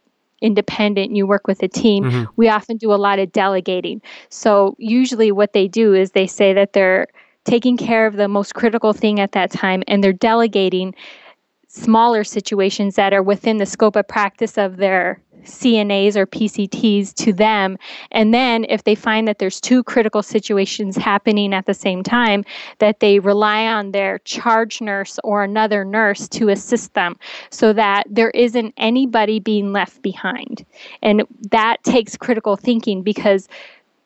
independent 0.42 1.14
you 1.14 1.26
work 1.26 1.46
with 1.46 1.62
a 1.62 1.68
team 1.68 2.04
mm-hmm. 2.04 2.24
we 2.36 2.48
often 2.48 2.76
do 2.76 2.92
a 2.92 2.96
lot 2.96 3.18
of 3.18 3.32
delegating 3.32 4.00
so 4.28 4.76
usually 4.78 5.32
what 5.32 5.52
they 5.52 5.66
do 5.66 5.94
is 5.94 6.10
they 6.10 6.26
say 6.26 6.52
that 6.52 6.72
they're 6.72 7.06
taking 7.44 7.76
care 7.76 8.06
of 8.06 8.16
the 8.16 8.28
most 8.28 8.54
critical 8.54 8.92
thing 8.92 9.20
at 9.20 9.32
that 9.32 9.50
time 9.50 9.82
and 9.88 10.02
they're 10.02 10.12
delegating 10.12 10.94
smaller 11.68 12.24
situations 12.24 12.96
that 12.96 13.12
are 13.12 13.22
within 13.22 13.58
the 13.58 13.66
scope 13.66 13.96
of 13.96 14.06
practice 14.08 14.56
of 14.58 14.76
their 14.76 15.20
CNAs 15.46 16.16
or 16.16 16.26
PCTs 16.26 17.14
to 17.14 17.32
them. 17.32 17.78
And 18.10 18.34
then 18.34 18.66
if 18.68 18.84
they 18.84 18.94
find 18.94 19.26
that 19.28 19.38
there's 19.38 19.60
two 19.60 19.82
critical 19.82 20.22
situations 20.22 20.96
happening 20.96 21.54
at 21.54 21.66
the 21.66 21.74
same 21.74 22.02
time, 22.02 22.44
that 22.78 23.00
they 23.00 23.18
rely 23.18 23.66
on 23.66 23.92
their 23.92 24.18
charge 24.20 24.80
nurse 24.80 25.18
or 25.24 25.42
another 25.42 25.84
nurse 25.84 26.28
to 26.28 26.48
assist 26.48 26.94
them 26.94 27.16
so 27.50 27.72
that 27.72 28.04
there 28.08 28.30
isn't 28.30 28.74
anybody 28.76 29.40
being 29.40 29.72
left 29.72 30.02
behind. 30.02 30.64
And 31.02 31.22
that 31.50 31.82
takes 31.84 32.16
critical 32.16 32.56
thinking 32.56 33.02
because 33.02 33.48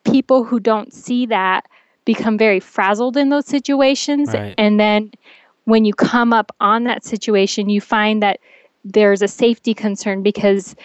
people 0.03 0.43
who 0.43 0.59
don't 0.59 0.93
see 0.93 1.25
that 1.27 1.67
become 2.05 2.37
very 2.37 2.59
frazzled 2.59 3.17
in 3.17 3.29
those 3.29 3.45
situations. 3.45 4.29
Right. 4.33 4.55
And 4.57 4.79
then 4.79 5.11
when 5.65 5.85
you 5.85 5.93
come 5.93 6.33
up 6.33 6.51
on 6.59 6.83
that 6.85 7.05
situation, 7.05 7.69
you 7.69 7.81
find 7.81 8.21
that 8.23 8.39
there's 8.83 9.21
a 9.21 9.27
safety 9.27 9.73
concern 9.73 10.23
because 10.23 10.75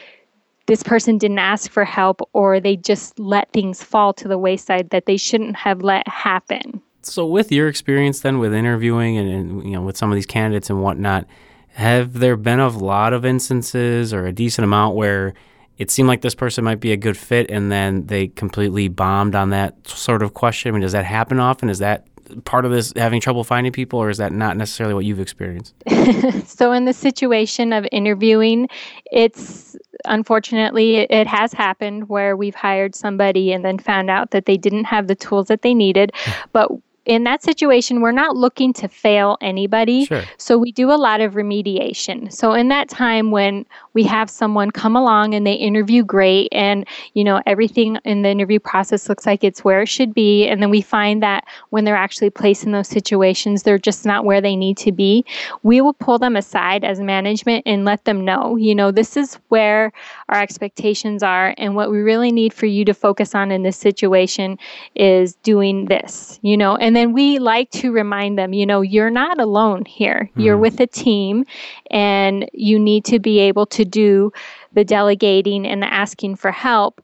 this 0.67 0.83
person 0.83 1.19
didn't 1.19 1.39
ask 1.39 1.71
for 1.71 1.85
help 1.85 2.21
or 2.33 2.61
they 2.61 2.77
just 2.77 3.19
let 3.19 3.51
things 3.53 3.83
fall 3.83 4.13
to 4.15 4.29
the 4.29 4.39
wayside 4.39 4.91
that 4.91 5.07
they 5.07 5.17
shouldn't 5.17 5.57
have 5.57 5.83
let 5.83 6.07
happen. 6.09 6.83
So, 7.03 7.25
with 7.25 7.53
your 7.53 7.69
experience 7.69 8.21
then 8.21 8.39
with 8.39 8.53
interviewing 8.53 9.17
and, 9.17 9.29
and 9.29 9.65
you 9.65 9.73
know 9.73 9.83
with 9.83 9.97
some 9.97 10.11
of 10.11 10.17
these 10.17 10.27
candidates 10.27 10.71
and 10.71 10.83
whatnot, 10.83 11.27
have 11.75 12.15
there 12.15 12.37
been 12.37 12.59
a 12.59 12.69
lot 12.69 13.13
of 13.13 13.25
instances 13.25 14.13
or 14.13 14.27
a 14.27 14.33
decent 14.33 14.65
amount 14.65 14.97
where 14.97 15.35
it 15.79 15.91
seemed 15.91 16.09
like 16.09 16.23
this 16.23 16.35
person 16.35 16.65
might 16.65 16.81
be 16.81 16.91
a 16.91 16.97
good 16.97 17.17
fit 17.17 17.51
and 17.51 17.71
then 17.71 18.07
they 18.07 18.29
completely 18.29 18.89
bombed 18.89 19.35
on 19.35 19.51
that 19.51 19.87
sort 19.87 20.23
of 20.23 20.35
question? 20.35 20.71
I 20.71 20.73
mean, 20.73 20.81
does 20.81 20.93
that 20.93 21.05
happen 21.05 21.39
often? 21.39 21.69
Is 21.69 21.79
that 21.79 22.07
part 22.45 22.65
of 22.65 22.71
this 22.71 22.93
having 22.97 23.21
trouble 23.21 23.45
finding 23.45 23.73
people, 23.73 23.99
or 23.99 24.11
is 24.11 24.19
that 24.19 24.33
not 24.33 24.57
necessarily 24.57 24.95
what 24.95 25.05
you've 25.05 25.21
experienced? 25.21 25.75
so, 26.47 26.73
in 26.73 26.85
the 26.85 26.93
situation 26.93 27.73
of 27.73 27.87
interviewing, 27.93 28.69
it's 29.07 29.77
unfortunately 30.05 30.97
it, 30.97 31.27
has 31.27 31.53
happened 31.53 32.09
where 32.09 32.37
we've 32.37 32.55
hired 32.55 32.95
somebody 32.95 33.53
and 33.53 33.65
then 33.65 33.79
found 33.79 34.11
out 34.11 34.31
that 34.31 34.47
they 34.47 34.57
didn't 34.57 34.85
have 34.85 35.07
the 35.07 35.15
tools 35.15 35.49
that 35.49 35.63
they 35.63 35.75
needed. 35.75 36.13
Hmm. 36.15 36.49
but 36.53 36.71
in 37.07 37.25
that 37.25 37.43
situation, 37.43 38.01
we're 38.01 38.13
not 38.13 38.37
looking 38.37 38.73
to 38.75 38.89
fail 38.89 39.39
anybody. 39.41 40.07
Sure. 40.07 40.25
So 40.37 40.59
we 40.59 40.73
do 40.73 40.91
a 40.91 40.97
lot 40.97 41.21
of 41.21 41.35
remediation. 41.35 42.33
So 42.33 42.53
in 42.53 42.69
that 42.69 42.89
time 42.89 43.31
when 43.31 43.65
we 43.95 44.03
have 44.03 44.29
someone 44.29 44.71
come 44.71 44.97
along 44.97 45.35
and 45.35 45.47
they 45.47 45.55
interview 45.55 46.05
great 46.05 46.49
and 46.53 46.87
you 47.15 47.25
know 47.25 47.41
everything 47.47 47.99
in 48.05 48.23
the 48.23 48.29
interview 48.29 48.59
process 48.59 49.09
looks 49.09 49.25
like 49.25 49.45
it's 49.45 49.65
where 49.65 49.83
it 49.83 49.87
should 49.87 50.13
be 50.13 50.47
and 50.47 50.63
then 50.63 50.69
we 50.71 50.81
find 50.81 51.23
that 51.23 51.45
when 51.71 51.85
they're 51.85 51.97
actually 51.97 52.29
placed 52.29 52.65
in 52.65 52.73
those 52.73 52.89
situations 52.89 53.63
they're 53.63 53.79
just 53.79 54.05
not 54.05 54.25
where 54.25 54.41
they 54.41 54.57
need 54.57 54.77
to 54.79 54.93
be, 54.93 55.25
we 55.63 55.81
will 55.81 55.93
pull 55.93 56.19
them 56.19 56.37
aside 56.37 56.85
as 56.85 57.01
management 57.01 57.63
and 57.67 57.85
let 57.85 58.05
them 58.05 58.25
know, 58.25 58.57
you 58.57 58.75
know, 58.75 58.91
this 58.91 59.17
is 59.17 59.39
where 59.49 59.93
our 60.29 60.41
expectations 60.41 61.23
are 61.23 61.55
and 61.57 61.75
what 61.75 61.91
we 61.91 61.99
really 61.99 62.33
need 62.33 62.53
for 62.53 62.67
you 62.67 62.85
to 62.85 62.95
focus 62.95 63.35
on 63.35 63.51
in 63.51 63.63
this 63.63 63.77
situation 63.77 64.59
is 64.95 65.35
doing 65.37 65.87
this, 65.87 66.39
you 66.43 66.57
know, 66.57 66.77
and 66.77 66.96
then 66.97 67.13
we 67.13 67.39
like 67.39 67.71
to 67.73 67.93
remind 67.93 68.39
them, 68.39 68.53
you 68.53 68.67
know, 68.67 68.81
you're 68.81 69.11
not 69.11 69.41
alone 69.41 69.85
here. 69.85 70.31
Mm. 70.37 70.45
You're 70.45 70.57
hmm. 70.57 70.63
with 70.63 70.81
a 70.81 70.87
team 70.87 71.45
and 71.91 72.49
you 72.53 72.79
need 72.79 73.05
to 73.07 73.19
be 73.19 73.39
able 73.41 73.67
to 73.67 73.85
do 73.85 74.33
the 74.73 74.85
delegating 74.85 75.67
and 75.67 75.83
the 75.83 75.93
asking 75.93 76.37
for 76.37 76.51
help 76.51 77.01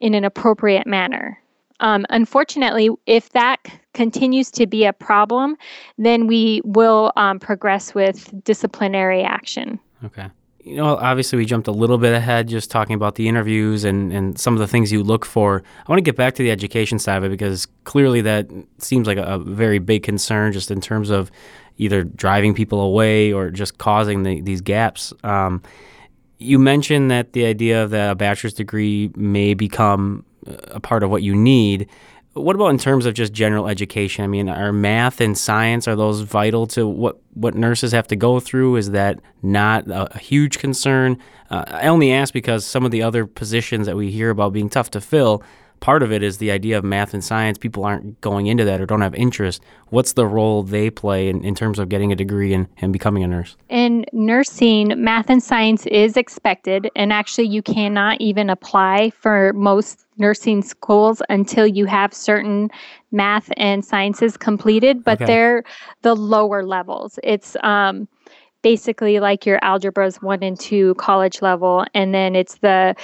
in 0.00 0.14
an 0.14 0.24
appropriate 0.24 0.86
manner. 0.86 1.40
Um, 1.80 2.06
unfortunately, 2.08 2.88
if 3.06 3.30
that 3.30 3.60
continues 3.92 4.50
to 4.52 4.66
be 4.66 4.84
a 4.84 4.92
problem, 4.92 5.56
then 5.98 6.26
we 6.26 6.62
will 6.64 7.12
um, 7.16 7.38
progress 7.38 7.94
with 7.94 8.32
disciplinary 8.44 9.22
action. 9.22 9.78
Okay 10.04 10.30
you 10.66 10.74
know, 10.74 10.96
obviously 10.96 11.36
we 11.36 11.46
jumped 11.46 11.68
a 11.68 11.72
little 11.72 11.96
bit 11.96 12.12
ahead 12.12 12.48
just 12.48 12.72
talking 12.72 12.94
about 12.94 13.14
the 13.14 13.28
interviews 13.28 13.84
and, 13.84 14.12
and 14.12 14.36
some 14.36 14.52
of 14.52 14.58
the 14.58 14.66
things 14.66 14.90
you 14.90 15.00
look 15.00 15.24
for. 15.24 15.62
I 15.86 15.90
want 15.90 15.98
to 15.98 16.02
get 16.02 16.16
back 16.16 16.34
to 16.34 16.42
the 16.42 16.50
education 16.50 16.98
side 16.98 17.18
of 17.18 17.24
it 17.24 17.28
because 17.28 17.68
clearly 17.84 18.20
that 18.22 18.50
seems 18.78 19.06
like 19.06 19.16
a, 19.16 19.22
a 19.22 19.38
very 19.38 19.78
big 19.78 20.02
concern 20.02 20.52
just 20.52 20.72
in 20.72 20.80
terms 20.80 21.08
of 21.08 21.30
either 21.76 22.02
driving 22.02 22.52
people 22.52 22.80
away 22.80 23.32
or 23.32 23.50
just 23.50 23.78
causing 23.78 24.24
the, 24.24 24.40
these 24.40 24.60
gaps. 24.60 25.12
Um, 25.22 25.62
you 26.38 26.58
mentioned 26.58 27.12
that 27.12 27.32
the 27.32 27.46
idea 27.46 27.84
of 27.84 27.90
that 27.90 28.10
a 28.10 28.14
bachelor's 28.16 28.54
degree 28.54 29.12
may 29.14 29.54
become 29.54 30.24
a 30.46 30.80
part 30.80 31.04
of 31.04 31.10
what 31.10 31.22
you 31.22 31.36
need. 31.36 31.88
What 32.36 32.54
about 32.54 32.68
in 32.68 32.78
terms 32.78 33.06
of 33.06 33.14
just 33.14 33.32
general 33.32 33.66
education? 33.66 34.22
I 34.22 34.26
mean, 34.26 34.50
are 34.50 34.70
math 34.70 35.22
and 35.22 35.36
science 35.38 35.88
are 35.88 35.96
those 35.96 36.20
vital 36.20 36.66
to 36.68 36.86
what 36.86 37.18
what 37.32 37.54
nurses 37.54 37.92
have 37.92 38.06
to 38.08 38.16
go 38.16 38.40
through? 38.40 38.76
Is 38.76 38.90
that 38.90 39.20
not 39.42 39.88
a, 39.88 40.14
a 40.14 40.18
huge 40.18 40.58
concern? 40.58 41.18
Uh, 41.50 41.64
I 41.66 41.86
only 41.86 42.12
ask 42.12 42.34
because 42.34 42.66
some 42.66 42.84
of 42.84 42.90
the 42.90 43.02
other 43.02 43.24
positions 43.24 43.86
that 43.86 43.96
we 43.96 44.10
hear 44.10 44.28
about 44.28 44.52
being 44.52 44.68
tough 44.68 44.90
to 44.90 45.00
fill, 45.00 45.42
part 45.86 46.02
of 46.02 46.10
it 46.10 46.20
is 46.20 46.38
the 46.38 46.50
idea 46.50 46.76
of 46.76 46.82
math 46.82 47.14
and 47.14 47.22
science. 47.22 47.58
People 47.58 47.84
aren't 47.84 48.20
going 48.20 48.48
into 48.48 48.64
that 48.64 48.80
or 48.80 48.86
don't 48.86 49.02
have 49.02 49.14
interest. 49.14 49.62
What's 49.90 50.14
the 50.14 50.26
role 50.26 50.64
they 50.64 50.90
play 50.90 51.28
in, 51.28 51.44
in 51.44 51.54
terms 51.54 51.78
of 51.78 51.88
getting 51.88 52.10
a 52.10 52.16
degree 52.16 52.52
and, 52.52 52.66
and 52.78 52.92
becoming 52.92 53.22
a 53.22 53.28
nurse? 53.28 53.56
In 53.68 54.04
nursing, 54.12 54.94
math 54.96 55.30
and 55.30 55.40
science 55.40 55.86
is 55.86 56.16
expected, 56.16 56.90
and 56.96 57.12
actually, 57.12 57.46
you 57.46 57.62
cannot 57.62 58.20
even 58.20 58.50
apply 58.50 59.10
for 59.10 59.52
most 59.52 60.08
nursing 60.16 60.60
schools 60.60 61.22
until 61.28 61.68
you 61.68 61.86
have 61.86 62.12
certain 62.12 62.68
math 63.12 63.52
and 63.56 63.84
sciences 63.84 64.36
completed, 64.36 65.04
but 65.04 65.18
okay. 65.18 65.26
they're 65.26 65.62
the 66.02 66.16
lower 66.16 66.64
levels. 66.64 67.20
It's 67.22 67.56
um, 67.62 68.08
basically 68.62 69.20
like 69.20 69.46
your 69.46 69.60
algebras 69.60 70.20
one 70.20 70.42
and 70.42 70.58
two 70.58 70.96
college 70.96 71.42
level, 71.42 71.86
and 71.94 72.12
then 72.12 72.34
it's 72.34 72.56
the 72.56 72.96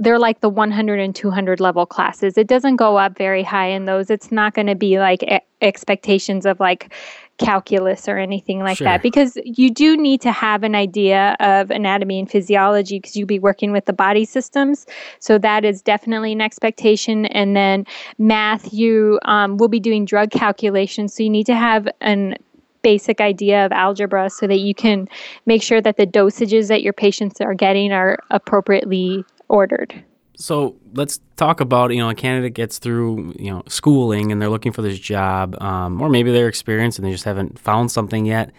they're 0.00 0.18
like 0.18 0.40
the 0.40 0.48
100 0.48 0.98
and 0.98 1.14
200 1.14 1.60
level 1.60 1.84
classes. 1.84 2.38
It 2.38 2.48
doesn't 2.48 2.76
go 2.76 2.96
up 2.96 3.16
very 3.16 3.42
high 3.42 3.68
in 3.68 3.84
those. 3.84 4.08
It's 4.08 4.32
not 4.32 4.54
going 4.54 4.66
to 4.66 4.74
be 4.74 4.98
like 4.98 5.22
e- 5.22 5.40
expectations 5.60 6.46
of 6.46 6.58
like 6.58 6.92
calculus 7.36 8.08
or 8.08 8.18
anything 8.18 8.60
like 8.60 8.78
sure. 8.78 8.86
that 8.86 9.02
because 9.02 9.36
you 9.44 9.70
do 9.70 9.96
need 9.96 10.20
to 10.22 10.32
have 10.32 10.62
an 10.62 10.74
idea 10.74 11.36
of 11.40 11.70
anatomy 11.70 12.18
and 12.18 12.30
physiology 12.30 12.98
because 12.98 13.14
you'll 13.14 13.26
be 13.26 13.38
working 13.38 13.72
with 13.72 13.84
the 13.84 13.92
body 13.92 14.24
systems. 14.24 14.86
So 15.20 15.38
that 15.38 15.66
is 15.66 15.82
definitely 15.82 16.32
an 16.32 16.40
expectation. 16.40 17.26
And 17.26 17.54
then 17.54 17.86
math, 18.18 18.72
you 18.72 19.20
um, 19.26 19.58
will 19.58 19.68
be 19.68 19.80
doing 19.80 20.06
drug 20.06 20.30
calculations. 20.30 21.14
So 21.14 21.22
you 21.22 21.30
need 21.30 21.46
to 21.46 21.56
have 21.56 21.86
an 22.00 22.36
basic 22.82 23.20
idea 23.20 23.66
of 23.66 23.72
algebra 23.72 24.30
so 24.30 24.46
that 24.46 24.60
you 24.60 24.74
can 24.74 25.06
make 25.44 25.62
sure 25.62 25.82
that 25.82 25.98
the 25.98 26.06
dosages 26.06 26.68
that 26.68 26.82
your 26.82 26.94
patients 26.94 27.38
are 27.38 27.52
getting 27.52 27.92
are 27.92 28.18
appropriately 28.30 29.22
ordered. 29.50 30.04
So 30.36 30.76
let's 30.94 31.20
talk 31.36 31.60
about 31.60 31.90
you 31.92 31.98
know 31.98 32.08
a 32.08 32.14
candidate 32.14 32.54
gets 32.54 32.78
through 32.78 33.34
you 33.38 33.50
know 33.50 33.62
schooling 33.68 34.32
and 34.32 34.40
they're 34.40 34.48
looking 34.48 34.72
for 34.72 34.80
this 34.80 34.98
job, 34.98 35.60
um, 35.60 36.00
or 36.00 36.08
maybe 36.08 36.32
they're 36.32 36.48
experienced 36.48 36.98
and 36.98 37.06
they 37.06 37.12
just 37.12 37.24
haven't 37.24 37.58
found 37.58 37.90
something 37.90 38.24
yet. 38.24 38.50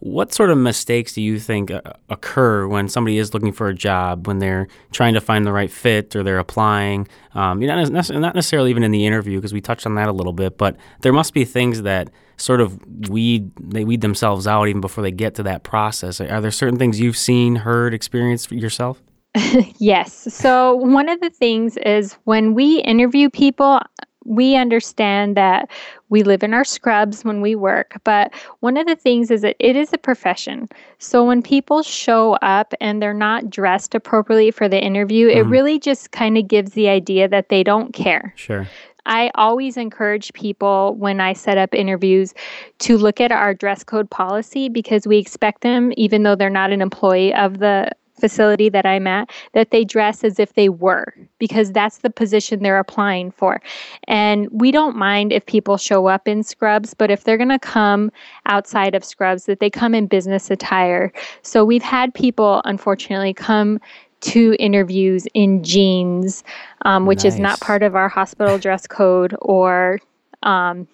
What 0.00 0.34
sort 0.34 0.50
of 0.50 0.58
mistakes 0.58 1.12
do 1.12 1.22
you 1.22 1.38
think 1.38 1.70
uh, 1.70 1.80
occur 2.10 2.66
when 2.66 2.88
somebody 2.88 3.18
is 3.18 3.32
looking 3.32 3.52
for 3.52 3.68
a 3.68 3.74
job 3.74 4.26
when 4.26 4.40
they're 4.40 4.66
trying 4.90 5.14
to 5.14 5.20
find 5.20 5.46
the 5.46 5.52
right 5.52 5.70
fit 5.70 6.16
or 6.16 6.24
they're 6.24 6.40
applying? 6.40 7.06
Um, 7.34 7.62
you 7.62 7.68
know, 7.68 7.82
not, 7.84 8.10
not 8.10 8.34
necessarily 8.34 8.70
even 8.70 8.82
in 8.82 8.90
the 8.90 9.06
interview 9.06 9.38
because 9.38 9.52
we 9.52 9.60
touched 9.60 9.86
on 9.86 9.94
that 9.94 10.08
a 10.08 10.12
little 10.12 10.32
bit, 10.32 10.58
but 10.58 10.76
there 11.02 11.12
must 11.12 11.32
be 11.32 11.44
things 11.44 11.82
that 11.82 12.10
sort 12.36 12.60
of 12.60 12.78
weed 13.08 13.52
they 13.58 13.84
weed 13.84 14.00
themselves 14.00 14.46
out 14.46 14.68
even 14.68 14.80
before 14.80 15.02
they 15.02 15.12
get 15.12 15.36
to 15.36 15.42
that 15.44 15.62
process. 15.62 16.20
Are 16.20 16.40
there 16.40 16.50
certain 16.50 16.78
things 16.78 17.00
you've 17.00 17.16
seen, 17.16 17.56
heard, 17.56 17.94
experienced 17.94 18.50
yourself? 18.50 19.00
yes. 19.78 20.12
So, 20.34 20.74
one 20.74 21.08
of 21.08 21.20
the 21.20 21.30
things 21.30 21.76
is 21.78 22.14
when 22.24 22.54
we 22.54 22.80
interview 22.82 23.30
people, 23.30 23.80
we 24.24 24.56
understand 24.56 25.36
that 25.36 25.70
we 26.08 26.22
live 26.22 26.42
in 26.42 26.54
our 26.54 26.64
scrubs 26.64 27.24
when 27.24 27.40
we 27.40 27.54
work, 27.54 28.00
but 28.04 28.32
one 28.60 28.76
of 28.76 28.86
the 28.86 28.96
things 28.96 29.30
is 29.30 29.42
that 29.42 29.56
it 29.58 29.76
is 29.76 29.92
a 29.92 29.98
profession. 29.98 30.68
So 30.98 31.24
when 31.24 31.42
people 31.42 31.82
show 31.82 32.34
up 32.34 32.74
and 32.80 33.02
they're 33.02 33.14
not 33.14 33.50
dressed 33.50 33.94
appropriately 33.94 34.50
for 34.50 34.68
the 34.68 34.82
interview, 34.82 35.28
mm-hmm. 35.28 35.38
it 35.38 35.50
really 35.50 35.78
just 35.78 36.12
kind 36.12 36.38
of 36.38 36.46
gives 36.46 36.72
the 36.72 36.88
idea 36.88 37.28
that 37.28 37.48
they 37.48 37.64
don't 37.64 37.92
care. 37.92 38.32
Sure. 38.36 38.68
I 39.04 39.32
always 39.34 39.76
encourage 39.76 40.32
people 40.32 40.94
when 40.94 41.20
I 41.20 41.32
set 41.32 41.58
up 41.58 41.74
interviews 41.74 42.34
to 42.80 42.96
look 42.96 43.20
at 43.20 43.32
our 43.32 43.52
dress 43.52 43.82
code 43.82 44.08
policy 44.10 44.68
because 44.68 45.08
we 45.08 45.18
expect 45.18 45.62
them, 45.62 45.92
even 45.96 46.22
though 46.22 46.36
they're 46.36 46.50
not 46.50 46.70
an 46.70 46.80
employee 46.80 47.34
of 47.34 47.58
the 47.58 47.90
facility 48.22 48.68
that 48.68 48.86
I'm 48.86 49.08
at, 49.08 49.28
that 49.52 49.72
they 49.72 49.84
dress 49.84 50.22
as 50.22 50.38
if 50.38 50.52
they 50.52 50.68
were 50.68 51.12
because 51.40 51.72
that's 51.72 51.98
the 51.98 52.08
position 52.08 52.62
they're 52.62 52.78
applying 52.78 53.32
for. 53.32 53.60
And 54.06 54.48
we 54.52 54.70
don't 54.70 54.94
mind 54.94 55.32
if 55.32 55.44
people 55.44 55.76
show 55.76 56.06
up 56.06 56.28
in 56.28 56.44
scrubs, 56.44 56.94
but 56.94 57.10
if 57.10 57.24
they're 57.24 57.36
going 57.36 57.48
to 57.48 57.58
come 57.58 58.12
outside 58.46 58.94
of 58.94 59.04
scrubs, 59.04 59.46
that 59.46 59.58
they 59.58 59.68
come 59.68 59.92
in 59.92 60.06
business 60.06 60.52
attire. 60.52 61.12
So 61.42 61.64
we've 61.64 61.82
had 61.82 62.14
people, 62.14 62.62
unfortunately, 62.64 63.34
come 63.34 63.80
to 64.20 64.54
interviews 64.60 65.26
in 65.34 65.64
jeans, 65.64 66.44
um, 66.84 67.06
which 67.06 67.24
nice. 67.24 67.34
is 67.34 67.40
not 67.40 67.58
part 67.58 67.82
of 67.82 67.96
our 67.96 68.08
hospital 68.08 68.56
dress 68.56 68.86
code 68.86 69.34
or 69.42 69.98
um, 70.44 70.86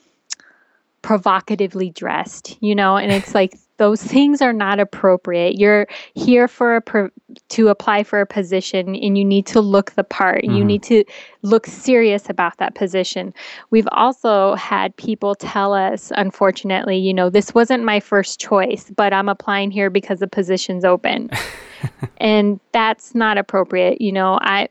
provocatively 1.03 1.91
dressed, 1.91 2.57
you 2.63 2.75
know, 2.75 2.97
and 2.97 3.13
it's 3.13 3.35
like 3.35 3.53
those 3.79 4.03
things 4.03 4.43
are 4.43 4.53
not 4.53 4.79
appropriate. 4.79 5.59
You're 5.59 5.87
here 6.15 6.47
for 6.47 6.77
a 6.77 6.81
pro- 6.81 7.11
to 7.51 7.69
apply 7.69 8.03
for 8.03 8.21
a 8.21 8.27
position 8.27 8.95
and 8.95 9.17
you 9.17 9.25
need 9.25 9.47
to 9.47 9.61
look 9.61 9.93
the 9.93 10.05
part. 10.05 10.45
Mm-hmm. 10.45 10.55
You 10.55 10.65
need 10.65 10.83
to 10.85 11.05
look 11.43 11.67
serious 11.67 12.29
about 12.29 12.59
that 12.59 12.75
position. 12.75 13.33
We've 13.71 13.89
also 13.93 14.55
had 14.57 14.95
people 14.97 15.35
tell 15.35 15.73
us 15.73 16.13
unfortunately, 16.17 16.99
you 16.99 17.15
know, 17.15 17.31
this 17.31 17.55
wasn't 17.55 17.85
my 17.85 18.01
first 18.01 18.41
choice, 18.41 18.93
but 18.95 19.13
I'm 19.13 19.29
applying 19.29 19.71
here 19.71 19.91
because 19.91 20.19
the 20.19 20.29
position's 20.29 20.85
open. 20.85 21.31
and 22.19 22.61
that's 22.73 23.15
not 23.15 23.39
appropriate. 23.39 24.01
You 24.01 24.13
know, 24.13 24.39
I 24.43 24.69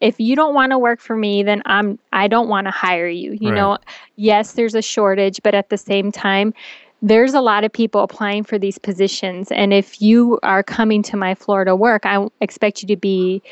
if 0.00 0.18
you 0.20 0.36
don't 0.36 0.54
want 0.54 0.70
to 0.70 0.78
work 0.78 1.00
for 1.00 1.16
me 1.16 1.42
then 1.42 1.60
i'm 1.66 1.98
i 2.12 2.28
don't 2.28 2.48
want 2.48 2.66
to 2.66 2.70
hire 2.70 3.08
you 3.08 3.32
you 3.40 3.50
right. 3.50 3.56
know 3.56 3.78
yes 4.16 4.52
there's 4.52 4.76
a 4.76 4.82
shortage 4.82 5.40
but 5.42 5.54
at 5.54 5.70
the 5.70 5.76
same 5.76 6.12
time 6.12 6.54
there's 7.00 7.34
a 7.34 7.40
lot 7.40 7.64
of 7.64 7.72
people 7.72 8.02
applying 8.02 8.44
for 8.44 8.58
these 8.58 8.78
positions 8.78 9.50
and 9.52 9.72
if 9.72 10.02
you 10.02 10.38
are 10.42 10.62
coming 10.62 11.02
to 11.02 11.16
my 11.16 11.34
Florida 11.34 11.76
work 11.76 12.04
i 12.04 12.26
expect 12.40 12.82
you 12.82 12.88
to 12.88 12.96
be 12.96 13.42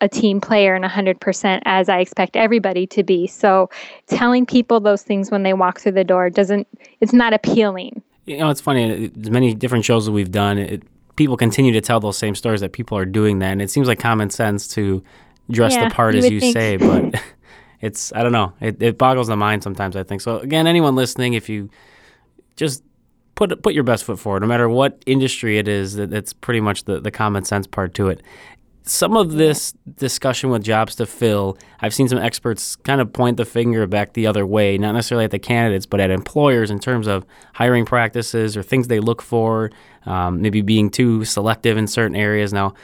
a 0.00 0.08
team 0.08 0.40
player 0.40 0.74
and 0.74 0.84
100% 0.84 1.62
as 1.64 1.88
i 1.88 1.98
expect 1.98 2.36
everybody 2.36 2.86
to 2.86 3.02
be 3.02 3.26
so 3.26 3.70
telling 4.06 4.44
people 4.44 4.80
those 4.80 5.02
things 5.02 5.30
when 5.30 5.42
they 5.44 5.54
walk 5.54 5.80
through 5.80 5.92
the 5.92 6.04
door 6.04 6.28
doesn't 6.28 6.66
it's 7.00 7.12
not 7.12 7.32
appealing 7.32 8.02
you 8.26 8.36
know 8.36 8.50
it's 8.50 8.60
funny 8.60 9.10
many 9.16 9.54
different 9.54 9.84
shows 9.84 10.04
that 10.06 10.12
we've 10.12 10.32
done 10.32 10.58
it, 10.58 10.82
people 11.16 11.36
continue 11.36 11.72
to 11.72 11.80
tell 11.80 12.00
those 12.00 12.16
same 12.16 12.34
stories 12.34 12.60
that 12.60 12.72
people 12.72 12.98
are 12.98 13.04
doing 13.04 13.38
that, 13.40 13.52
and 13.52 13.62
it 13.62 13.70
seems 13.70 13.88
like 13.88 13.98
common 13.98 14.30
sense 14.30 14.68
to 14.68 15.02
dress 15.50 15.74
yeah, 15.74 15.88
the 15.88 15.94
part 15.94 16.14
as 16.14 16.28
you 16.28 16.40
think. 16.40 16.52
say, 16.52 16.76
but 16.76 17.14
it's 17.80 18.12
I 18.12 18.22
don't 18.22 18.32
know. 18.32 18.52
It, 18.60 18.82
it 18.82 18.98
boggles 18.98 19.28
the 19.28 19.36
mind 19.36 19.62
sometimes. 19.62 19.96
I 19.96 20.02
think 20.02 20.20
so. 20.20 20.38
Again, 20.38 20.66
anyone 20.66 20.94
listening, 20.94 21.34
if 21.34 21.48
you 21.48 21.70
just 22.56 22.82
put 23.34 23.62
put 23.62 23.74
your 23.74 23.84
best 23.84 24.04
foot 24.04 24.18
forward, 24.18 24.40
no 24.40 24.46
matter 24.46 24.68
what 24.68 25.02
industry 25.06 25.58
it 25.58 25.68
is, 25.68 25.94
that 25.94 26.10
that's 26.10 26.32
pretty 26.32 26.60
much 26.60 26.84
the 26.84 27.00
the 27.00 27.10
common 27.10 27.44
sense 27.44 27.66
part 27.66 27.94
to 27.94 28.08
it 28.08 28.22
some 28.86 29.16
of 29.16 29.32
this 29.32 29.72
discussion 29.96 30.50
with 30.50 30.62
jobs 30.62 30.94
to 30.96 31.06
fill, 31.06 31.56
I've 31.80 31.94
seen 31.94 32.06
some 32.08 32.18
experts 32.18 32.76
kind 32.76 33.00
of 33.00 33.12
point 33.12 33.38
the 33.38 33.46
finger 33.46 33.86
back 33.86 34.12
the 34.12 34.26
other 34.26 34.44
way, 34.44 34.76
not 34.76 34.92
necessarily 34.92 35.24
at 35.24 35.30
the 35.30 35.38
candidates, 35.38 35.86
but 35.86 36.00
at 36.00 36.10
employers 36.10 36.70
in 36.70 36.78
terms 36.78 37.06
of 37.06 37.24
hiring 37.54 37.86
practices 37.86 38.58
or 38.58 38.62
things 38.62 38.88
they 38.88 39.00
look 39.00 39.22
for, 39.22 39.70
um, 40.04 40.42
maybe 40.42 40.60
being 40.60 40.90
too 40.90 41.24
selective 41.24 41.78
in 41.78 41.86
certain 41.86 42.14
areas. 42.14 42.52
Now, 42.52 42.74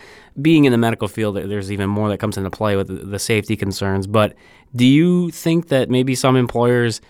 being 0.40 0.64
in 0.64 0.72
the 0.72 0.78
medical 0.78 1.06
field, 1.06 1.36
there's 1.36 1.70
even 1.70 1.90
more 1.90 2.08
that 2.08 2.18
comes 2.18 2.38
into 2.38 2.50
play 2.50 2.76
with 2.76 3.10
the 3.10 3.18
safety 3.18 3.54
concerns. 3.54 4.06
But 4.06 4.34
do 4.74 4.86
you 4.86 5.30
think 5.30 5.68
that 5.68 5.90
maybe 5.90 6.14
some 6.14 6.34
employers, 6.34 7.02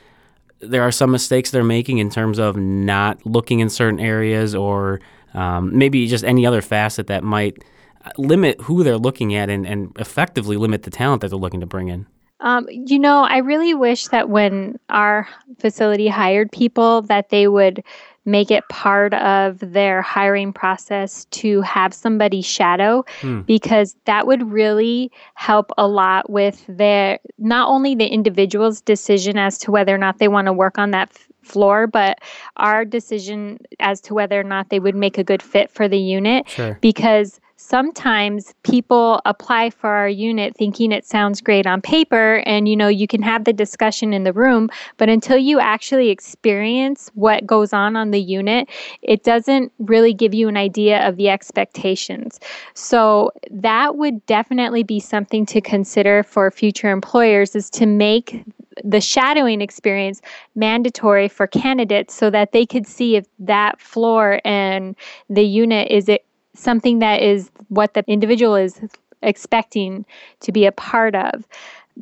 there 0.60 0.82
are 0.82 0.92
some 0.92 1.10
mistakes 1.10 1.50
they're 1.50 1.64
making 1.64 1.98
in 1.98 2.10
terms 2.10 2.38
of 2.38 2.56
not 2.56 3.24
looking 3.24 3.60
in 3.60 3.68
certain 3.68 4.00
areas 4.00 4.54
or 4.54 5.00
um, 5.34 5.76
maybe 5.76 6.06
just 6.06 6.24
any 6.24 6.44
other 6.46 6.62
facet 6.62 7.06
that 7.08 7.24
might– 7.24 7.62
limit 8.16 8.60
who 8.60 8.82
they're 8.82 8.98
looking 8.98 9.34
at 9.34 9.50
and, 9.50 9.66
and 9.66 9.92
effectively 9.98 10.56
limit 10.56 10.82
the 10.82 10.90
talent 10.90 11.22
that 11.22 11.28
they're 11.28 11.38
looking 11.38 11.60
to 11.60 11.66
bring 11.66 11.88
in? 11.88 12.06
Um, 12.40 12.66
you 12.70 12.98
know, 12.98 13.24
I 13.24 13.38
really 13.38 13.74
wish 13.74 14.08
that 14.08 14.30
when 14.30 14.78
our 14.88 15.28
facility 15.58 16.08
hired 16.08 16.50
people, 16.50 17.02
that 17.02 17.28
they 17.28 17.48
would 17.48 17.84
make 18.24 18.50
it 18.50 18.68
part 18.68 19.14
of 19.14 19.58
their 19.60 20.02
hiring 20.02 20.52
process 20.52 21.24
to 21.26 21.60
have 21.62 21.94
somebody 21.94 22.42
shadow 22.42 23.04
hmm. 23.20 23.40
because 23.42 23.96
that 24.04 24.26
would 24.26 24.50
really 24.50 25.10
help 25.34 25.70
a 25.78 25.88
lot 25.88 26.28
with 26.28 26.64
their 26.68 27.18
not 27.38 27.68
only 27.68 27.94
the 27.94 28.06
individual's 28.06 28.80
decision 28.80 29.38
as 29.38 29.58
to 29.58 29.70
whether 29.70 29.94
or 29.94 29.98
not 29.98 30.18
they 30.18 30.28
want 30.28 30.46
to 30.46 30.52
work 30.52 30.78
on 30.78 30.90
that 30.90 31.08
f- 31.10 31.28
floor 31.42 31.86
but 31.86 32.18
our 32.58 32.84
decision 32.84 33.58
as 33.80 34.00
to 34.00 34.12
whether 34.12 34.38
or 34.38 34.44
not 34.44 34.68
they 34.68 34.78
would 34.78 34.94
make 34.94 35.16
a 35.16 35.24
good 35.24 35.42
fit 35.42 35.70
for 35.70 35.88
the 35.88 35.98
unit 35.98 36.48
sure. 36.48 36.78
because 36.82 37.40
sometimes 37.60 38.54
people 38.62 39.20
apply 39.24 39.70
for 39.70 39.90
our 39.90 40.08
unit 40.08 40.56
thinking 40.56 40.92
it 40.92 41.04
sounds 41.04 41.40
great 41.40 41.66
on 41.66 41.80
paper 41.80 42.42
and 42.46 42.68
you 42.68 42.76
know 42.76 42.88
you 42.88 43.06
can 43.06 43.22
have 43.22 43.44
the 43.44 43.52
discussion 43.52 44.12
in 44.12 44.24
the 44.24 44.32
room 44.32 44.68
but 44.96 45.08
until 45.08 45.36
you 45.36 45.60
actually 45.60 46.08
experience 46.08 47.10
what 47.14 47.46
goes 47.46 47.72
on 47.72 47.96
on 47.96 48.10
the 48.10 48.20
unit 48.20 48.68
it 49.02 49.24
doesn't 49.24 49.72
really 49.78 50.14
give 50.14 50.34
you 50.34 50.48
an 50.48 50.56
idea 50.56 51.06
of 51.06 51.16
the 51.16 51.28
expectations. 51.28 52.38
So 52.74 53.32
that 53.50 53.96
would 53.96 54.24
definitely 54.26 54.82
be 54.82 55.00
something 55.00 55.46
to 55.46 55.60
consider 55.60 56.22
for 56.22 56.50
future 56.50 56.90
employers 56.90 57.54
is 57.54 57.70
to 57.70 57.86
make 57.86 58.44
the 58.84 59.00
shadowing 59.00 59.60
experience 59.60 60.22
mandatory 60.54 61.28
for 61.28 61.46
candidates 61.46 62.14
so 62.14 62.30
that 62.30 62.52
they 62.52 62.64
could 62.64 62.86
see 62.86 63.16
if 63.16 63.26
that 63.38 63.80
floor 63.80 64.40
and 64.44 64.96
the 65.28 65.42
unit 65.42 65.90
is 65.90 66.08
it 66.08 66.24
something 66.54 66.98
that 67.00 67.22
is 67.22 67.50
what 67.68 67.94
the 67.94 68.04
individual 68.06 68.54
is 68.56 68.80
expecting 69.22 70.04
to 70.40 70.52
be 70.52 70.66
a 70.66 70.72
part 70.72 71.14
of. 71.14 71.46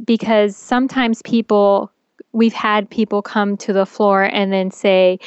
Because 0.05 0.57
sometimes 0.57 1.23
people, 1.23 1.91
we've 2.33 2.53
had 2.53 2.89
people 2.89 3.23
come 3.23 3.57
to 3.59 3.73
the 3.73 3.87
floor 3.87 4.25
and 4.25 4.53
then 4.53 4.71
say, 4.71 5.19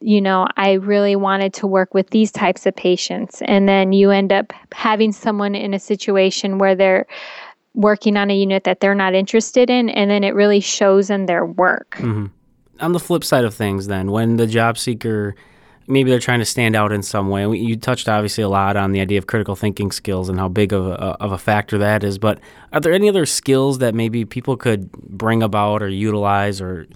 you 0.00 0.20
know, 0.20 0.48
I 0.56 0.72
really 0.72 1.14
wanted 1.14 1.54
to 1.54 1.66
work 1.66 1.94
with 1.94 2.10
these 2.10 2.32
types 2.32 2.66
of 2.66 2.74
patients. 2.74 3.40
And 3.42 3.68
then 3.68 3.92
you 3.92 4.10
end 4.10 4.32
up 4.32 4.52
having 4.72 5.12
someone 5.12 5.54
in 5.54 5.74
a 5.74 5.78
situation 5.78 6.58
where 6.58 6.74
they're 6.74 7.06
working 7.74 8.16
on 8.16 8.30
a 8.30 8.34
unit 8.34 8.64
that 8.64 8.80
they're 8.80 8.94
not 8.94 9.14
interested 9.14 9.70
in, 9.70 9.88
and 9.88 10.10
then 10.10 10.24
it 10.24 10.34
really 10.34 10.60
shows 10.60 11.08
in 11.08 11.26
their 11.26 11.46
work. 11.46 11.96
Mm-hmm. 11.98 12.26
On 12.80 12.92
the 12.92 13.00
flip 13.00 13.24
side 13.24 13.44
of 13.44 13.54
things, 13.54 13.86
then, 13.86 14.10
when 14.10 14.36
the 14.36 14.46
job 14.46 14.76
seeker 14.76 15.34
maybe 15.86 16.10
they're 16.10 16.20
trying 16.20 16.38
to 16.38 16.44
stand 16.44 16.76
out 16.76 16.92
in 16.92 17.02
some 17.02 17.28
way. 17.28 17.48
You 17.56 17.76
touched 17.76 18.08
obviously 18.08 18.44
a 18.44 18.48
lot 18.48 18.76
on 18.76 18.92
the 18.92 19.00
idea 19.00 19.18
of 19.18 19.26
critical 19.26 19.56
thinking 19.56 19.90
skills 19.90 20.28
and 20.28 20.38
how 20.38 20.48
big 20.48 20.72
of 20.72 20.86
a, 20.86 20.92
of 20.92 21.32
a 21.32 21.38
factor 21.38 21.78
that 21.78 22.04
is. 22.04 22.18
But 22.18 22.40
are 22.72 22.80
there 22.80 22.92
any 22.92 23.08
other 23.08 23.26
skills 23.26 23.78
that 23.78 23.94
maybe 23.94 24.24
people 24.24 24.56
could 24.56 24.90
bring 24.92 25.42
about 25.42 25.82
or 25.82 25.88
utilize 25.88 26.60
or 26.60 26.86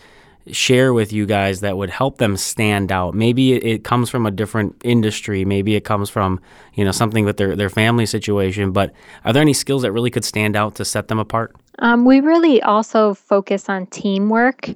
share 0.53 0.93
with 0.93 1.13
you 1.13 1.27
guys 1.27 1.61
that 1.61 1.77
would 1.77 1.91
help 1.91 2.19
them 2.19 2.37
stand 2.37 2.93
out? 2.93 3.15
Maybe 3.15 3.55
it, 3.55 3.85
comes 3.85 4.11
from 4.11 4.27
a 4.27 4.31
different 4.31 4.77
industry. 4.85 5.45
Maybe 5.45 5.75
it 5.75 5.85
comes 5.85 6.09
from 6.09 6.41
you 6.75 6.85
know 6.85 6.93
something 6.93 7.25
with 7.25 7.37
their 7.37 7.57
their 7.57 7.71
family 7.71 8.07
situation. 8.07 8.73
But 8.73 8.93
are 9.25 9.33
there 9.33 9.43
any 9.43 9.55
skills 9.55 9.83
that 9.83 9.93
really 9.93 10.11
could 10.11 10.25
stand 10.25 10.57
out 10.57 10.77
to 10.77 10.85
set 10.85 11.09
them 11.09 11.19
apart? 11.19 11.55
Um, 11.79 12.05
we 12.05 12.21
really 12.21 12.63
also 12.63 13.15
focus 13.15 13.69
on 13.69 13.87
teamwork. 13.87 14.71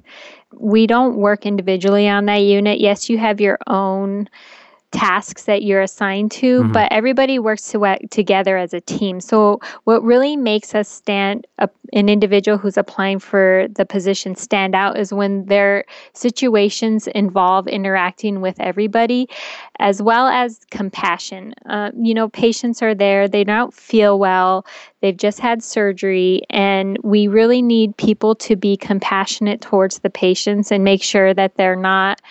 We 0.53 0.87
don't 0.87 1.15
work 1.15 1.45
individually 1.45 2.07
on 2.07 2.25
that 2.25 2.41
unit. 2.43 2.79
Yes, 2.79 3.09
you 3.09 3.17
have 3.17 3.41
your 3.41 3.57
own 3.67 4.29
tasks 4.91 5.43
that 5.43 5.63
you're 5.63 5.81
assigned 5.81 6.31
to, 6.31 6.61
mm-hmm. 6.61 6.71
but 6.71 6.91
everybody 6.91 7.39
works 7.39 7.71
to, 7.71 7.97
together 8.09 8.57
as 8.57 8.73
a 8.73 8.81
team. 8.81 9.19
So, 9.19 9.59
what 9.85 10.03
really 10.03 10.35
makes 10.35 10.75
us 10.75 10.89
stand 10.89 11.47
up, 11.59 11.73
an 11.93 12.09
individual 12.09 12.57
who's 12.57 12.77
applying 12.77 13.19
for 13.19 13.67
the 13.73 13.85
position 13.85 14.35
stand 14.35 14.75
out 14.75 14.97
is 14.97 15.13
when 15.13 15.45
their 15.45 15.85
situations 16.13 17.07
involve 17.07 17.67
interacting 17.67 18.41
with 18.41 18.59
everybody, 18.59 19.27
as 19.79 20.01
well 20.01 20.27
as 20.27 20.59
compassion. 20.71 21.53
Uh, 21.65 21.91
you 21.97 22.13
know, 22.13 22.29
patients 22.29 22.81
are 22.81 22.95
there, 22.95 23.27
they 23.27 23.43
don't 23.43 23.73
feel 23.73 24.19
well, 24.19 24.65
they've 25.01 25.17
just 25.17 25.39
had 25.39 25.63
surgery, 25.63 26.41
and 26.49 26.97
we 27.03 27.27
really 27.27 27.61
need 27.61 27.95
people 27.97 28.35
to 28.35 28.55
be 28.55 28.77
compassionate 28.77 29.61
towards 29.61 29.99
the 29.99 30.09
patients 30.09 30.71
and 30.71 30.83
make 30.83 31.03
sure 31.03 31.33
that 31.33 31.55
they're 31.55 31.75
not 31.75 32.21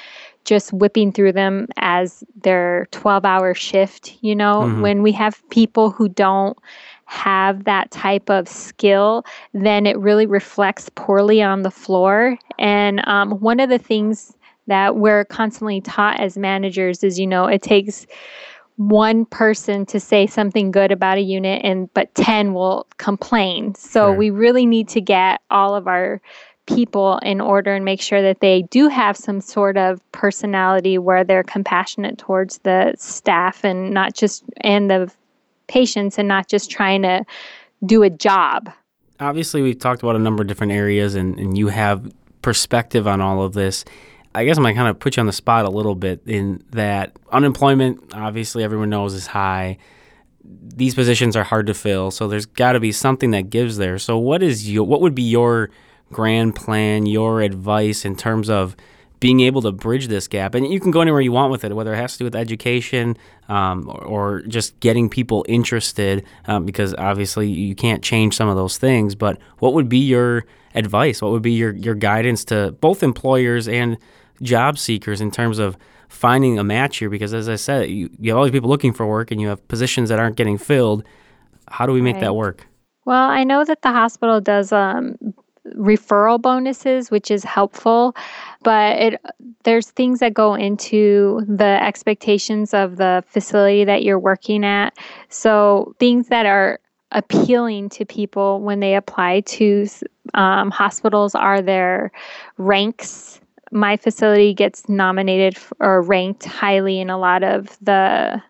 just 0.45 0.73
whipping 0.73 1.13
through 1.13 1.33
them 1.33 1.67
as 1.77 2.25
their 2.43 2.89
12 2.93 3.25
hour 3.25 3.55
shift. 3.55 4.17
You 4.21 4.35
know, 4.35 4.63
mm-hmm. 4.63 4.81
when 4.81 5.03
we 5.03 5.13
have 5.13 5.43
people 5.51 5.91
who 5.91 6.09
don't 6.09 6.57
have 7.07 7.65
that 7.65 7.91
type 7.91 8.31
of 8.31 8.49
skill, 8.49 9.25
then 9.53 9.87
it 9.87 9.99
really 9.99 10.27
reflects 10.27 10.89
poorly 10.95 11.43
on 11.43 11.63
the 11.63 11.71
floor. 11.71 12.39
And 12.59 13.07
um, 13.09 13.33
one 13.41 13.59
of 13.59 13.69
the 13.69 13.79
things 13.79 14.37
that 14.69 14.97
we're 14.97 15.25
constantly 15.25 15.81
taught 15.81 16.21
as 16.21 16.39
managers 16.39 17.03
is, 17.03 17.19
you 17.19 17.27
know, 17.27 17.47
it 17.47 17.63
takes 17.63 18.07
one 18.77 19.27
person 19.27 19.85
to 19.85 20.01
say 20.01 20.27
something 20.27 20.71
good 20.71 20.91
about 20.91 21.19
a 21.19 21.21
unit 21.21 21.61
and 21.63 21.93
but 21.93 22.15
10 22.15 22.55
will 22.55 22.87
complain. 22.97 23.75
So 23.75 24.07
sure. 24.07 24.17
we 24.17 24.31
really 24.31 24.65
need 24.65 24.89
to 24.91 25.01
get 25.03 25.43
all 25.51 25.75
of 25.75 25.87
our 25.87 26.23
people 26.75 27.19
in 27.23 27.41
order 27.41 27.75
and 27.75 27.85
make 27.85 28.01
sure 28.01 28.23
that 28.23 28.41
they 28.41 28.63
do 28.63 28.89
have 28.89 29.17
some 29.17 29.41
sort 29.41 29.77
of 29.77 30.01
personality 30.13 30.99
where 30.99 31.25
they're 31.25 31.43
compassionate 31.43 32.19
towards 32.19 32.59
the 32.59 32.95
staff 32.97 33.65
and 33.65 33.91
not 33.93 34.15
just 34.15 34.45
and 34.63 34.91
the 34.91 35.13
patients 35.69 36.19
and 36.19 36.29
not 36.29 36.49
just 36.49 36.71
trying 36.71 37.03
to 37.03 37.25
do 37.85 38.03
a 38.03 38.11
job. 38.11 38.71
Obviously, 39.21 39.63
we've 39.63 39.79
talked 39.79 40.03
about 40.03 40.17
a 40.17 40.19
number 40.19 40.43
of 40.43 40.49
different 40.49 40.73
areas, 40.73 41.15
and, 41.15 41.39
and 41.39 41.57
you 41.57 41.69
have 41.69 42.11
perspective 42.43 43.07
on 43.07 43.21
all 43.21 43.43
of 43.43 43.53
this. 43.53 43.85
I 44.35 44.45
guess 44.45 44.57
I'm 44.57 44.63
going 44.63 44.75
to 44.75 44.79
kind 44.79 44.89
of 44.89 44.99
put 44.99 45.17
you 45.17 45.21
on 45.21 45.27
the 45.27 45.33
spot 45.33 45.65
a 45.65 45.71
little 45.71 45.95
bit 45.95 46.23
in 46.27 46.65
that 46.71 47.13
unemployment, 47.31 48.15
obviously, 48.15 48.63
everyone 48.63 48.91
knows 48.91 49.15
is 49.15 49.27
high. 49.27 49.79
These 50.43 50.95
positions 50.95 51.37
are 51.37 51.45
hard 51.45 51.67
to 51.67 51.75
fill, 51.75 52.11
so 52.11 52.29
there's 52.29 52.47
got 52.47 52.73
to 52.73 52.81
be 52.81 52.93
something 52.93 53.33
that 53.33 53.51
gives 53.51 53.77
there. 53.77 53.99
So, 53.99 54.17
what 54.17 54.43
is 54.43 54.71
your, 54.71 54.85
what 54.85 55.01
would 55.01 55.15
be 55.15 55.23
your 55.23 55.71
grand 56.13 56.55
plan, 56.55 57.07
your 57.07 57.41
advice 57.41 58.05
in 58.05 58.17
terms 58.17 58.51
of 58.51 58.77
being 59.21 59.41
able 59.41 59.61
to 59.63 59.71
bridge 59.71 60.09
this 60.09 60.27
gap. 60.27 60.55
And 60.55 60.67
you 60.73 60.81
can 60.81 60.91
go 60.91 61.03
anywhere 61.03 61.21
you 61.21 61.31
want 61.31 61.53
with 61.53 61.63
it, 61.63 61.75
whether 61.77 61.93
it 61.93 61.99
has 61.99 62.13
to 62.13 62.19
do 62.19 62.25
with 62.25 62.35
education 62.35 63.17
um, 63.49 63.89
or, 63.89 64.03
or, 64.05 64.43
just 64.43 64.81
getting 64.81 65.11
people 65.11 65.45
interested, 65.47 66.25
um, 66.47 66.65
because 66.65 66.95
obviously 66.95 67.49
you 67.49 67.75
can't 67.75 68.03
change 68.03 68.35
some 68.35 68.49
of 68.49 68.57
those 68.57 68.79
things. 68.79 69.15
But 69.15 69.39
what 69.59 69.75
would 69.75 69.89
be 69.89 69.99
your 69.99 70.47
advice? 70.75 71.21
What 71.21 71.33
would 71.33 71.43
be 71.43 71.53
your, 71.53 71.73
your 71.73 71.95
guidance 71.95 72.45
to 72.47 72.73
both 72.81 73.03
employers 73.03 73.69
and 73.69 73.99
job 74.41 74.79
seekers 74.79 75.21
in 75.21 75.31
terms 75.31 75.59
of 75.59 75.77
finding 76.09 76.59
a 76.59 76.65
match 76.65 76.99
here? 76.99 77.11
Because 77.11 77.35
as 77.35 77.49
I 77.49 77.57
said, 77.57 77.91
you, 77.91 78.09
you 78.19 78.31
have 78.31 78.39
all 78.39 78.45
these 78.45 78.53
people 78.53 78.71
looking 78.71 78.95
for 78.95 79.07
work 79.07 79.31
and 79.31 79.41
you 79.41 79.49
have 79.49 79.67
positions 79.69 80.09
that 80.09 80.19
aren't 80.19 80.37
getting 80.37 80.57
filled. 80.57 81.05
How 81.69 81.85
do 81.85 81.93
we 81.93 82.01
make 82.01 82.15
right. 82.15 82.23
that 82.23 82.35
work? 82.35 82.67
Well, 83.05 83.29
I 83.29 83.45
know 83.45 83.65
that 83.65 83.83
the 83.83 83.91
hospital 83.91 84.41
does 84.41 84.73
um, 84.73 85.17
referral 85.81 86.41
bonuses, 86.41 87.11
which 87.11 87.31
is 87.31 87.43
helpful, 87.43 88.15
but 88.63 88.99
it 88.99 89.21
there's 89.65 89.91
things 89.91 90.21
that 90.21 90.35
go 90.35 90.55
into 90.55 91.43
the 91.49 91.83
expectations 91.83 92.75
of 92.75 92.97
the 92.97 93.25
facility 93.27 93.85
that 93.85 94.03
you're 94.03 94.19
working 94.19 94.65
at. 94.65 94.97
So 95.29 95.95
things 95.99 96.29
that 96.29 96.47
are 96.47 96.79
appealing 97.13 97.89
to 97.91 98.05
people 98.05 98.61
when 98.61 98.81
they 98.81 98.95
apply 98.95 99.41
to 99.41 99.87
um, 100.35 100.71
hospitals 100.71 101.35
are 101.35 101.61
their 101.61 102.13
ranks. 102.59 103.41
My 103.73 103.97
facility 103.97 104.55
gets 104.55 104.89
nominated 104.89 105.57
or 105.81 106.03
ranked 106.03 106.45
highly 106.45 107.01
in 107.01 107.11
a 107.11 107.19
lot 107.19 107.43
of 107.43 107.77
the, 107.81 108.41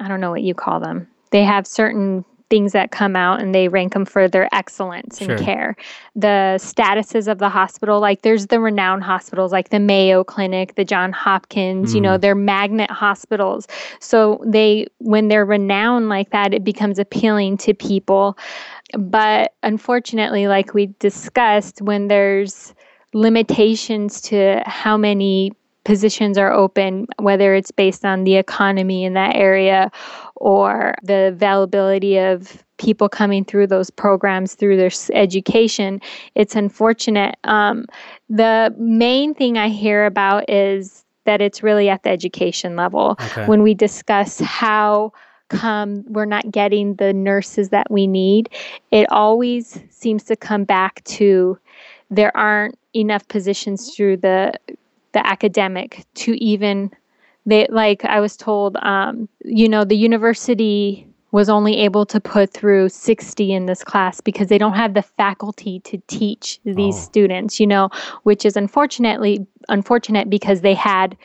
I 0.00 0.08
don't 0.08 0.20
know 0.20 0.30
what 0.30 0.42
you 0.42 0.54
call 0.54 0.80
them. 0.80 1.06
They 1.30 1.44
have 1.44 1.66
certain 1.66 2.24
things 2.48 2.72
that 2.72 2.90
come 2.90 3.16
out 3.16 3.40
and 3.40 3.54
they 3.54 3.68
rank 3.68 3.92
them 3.92 4.04
for 4.04 4.28
their 4.28 4.48
excellence 4.54 5.20
in 5.20 5.28
sure. 5.28 5.38
care. 5.38 5.76
The 6.14 6.58
statuses 6.58 7.26
of 7.26 7.38
the 7.38 7.48
hospital, 7.48 8.00
like 8.00 8.22
there's 8.22 8.46
the 8.46 8.60
renowned 8.60 9.02
hospitals 9.02 9.52
like 9.52 9.70
the 9.70 9.80
Mayo 9.80 10.22
Clinic, 10.22 10.76
the 10.76 10.84
John 10.84 11.12
Hopkins, 11.12 11.92
mm. 11.92 11.94
you 11.96 12.00
know, 12.00 12.16
mm. 12.16 12.20
they're 12.20 12.34
magnet 12.34 12.90
hospitals. 12.90 13.66
So 14.00 14.40
they 14.46 14.86
when 14.98 15.28
they're 15.28 15.44
renowned 15.44 16.08
like 16.08 16.30
that, 16.30 16.54
it 16.54 16.62
becomes 16.64 16.98
appealing 16.98 17.56
to 17.58 17.74
people. 17.74 18.38
But 18.96 19.54
unfortunately, 19.62 20.46
like 20.46 20.72
we 20.72 20.86
discussed, 21.00 21.82
when 21.82 22.08
there's 22.08 22.74
limitations 23.12 24.20
to 24.20 24.62
how 24.66 24.96
many 24.96 25.52
positions 25.86 26.36
are 26.36 26.52
open, 26.52 27.06
whether 27.20 27.54
it's 27.54 27.70
based 27.70 28.04
on 28.04 28.24
the 28.24 28.34
economy 28.34 29.04
in 29.04 29.14
that 29.14 29.36
area 29.36 29.88
or 30.34 30.96
the 31.04 31.28
availability 31.28 32.18
of 32.18 32.64
people 32.76 33.08
coming 33.08 33.44
through 33.44 33.68
those 33.68 33.88
programs 33.88 34.56
through 34.56 34.76
their 34.76 34.90
education. 35.12 36.00
It's 36.34 36.56
unfortunate. 36.56 37.36
Um, 37.44 37.86
the 38.28 38.74
main 38.76 39.32
thing 39.32 39.58
I 39.58 39.68
hear 39.68 40.06
about 40.06 40.50
is 40.50 41.04
that 41.24 41.40
it's 41.40 41.62
really 41.62 41.88
at 41.88 42.02
the 42.02 42.10
education 42.10 42.74
level. 42.74 43.16
Okay. 43.20 43.46
When 43.46 43.62
we 43.62 43.72
discuss 43.72 44.40
how 44.40 45.12
come 45.50 46.02
we're 46.08 46.24
not 46.24 46.50
getting 46.50 46.96
the 46.96 47.12
nurses 47.12 47.68
that 47.68 47.88
we 47.92 48.08
need, 48.08 48.50
it 48.90 49.08
always 49.12 49.78
seems 49.90 50.24
to 50.24 50.34
come 50.34 50.64
back 50.64 51.04
to 51.04 51.56
there 52.10 52.36
aren't 52.36 52.76
enough 52.92 53.26
positions 53.28 53.94
through 53.94 54.16
the 54.16 54.52
the 55.16 55.26
academic 55.26 56.04
to 56.14 56.32
even 56.44 56.90
they 57.46 57.66
like 57.70 58.04
I 58.04 58.20
was 58.20 58.36
told 58.36 58.76
um, 58.82 59.30
you 59.42 59.66
know 59.66 59.82
the 59.82 59.96
university 59.96 61.08
was 61.30 61.48
only 61.48 61.78
able 61.78 62.04
to 62.06 62.20
put 62.20 62.52
through 62.52 62.90
60 62.90 63.52
in 63.52 63.64
this 63.64 63.82
class 63.82 64.20
because 64.20 64.48
they 64.48 64.58
don't 64.58 64.74
have 64.74 64.92
the 64.92 65.02
faculty 65.02 65.80
to 65.80 65.96
teach 66.06 66.60
these 66.64 66.96
oh. 66.96 67.00
students 67.00 67.58
you 67.58 67.66
know 67.66 67.88
which 68.24 68.44
is 68.44 68.58
unfortunately 68.58 69.46
unfortunate 69.70 70.28
because 70.28 70.60
they 70.60 70.74
had 70.74 71.16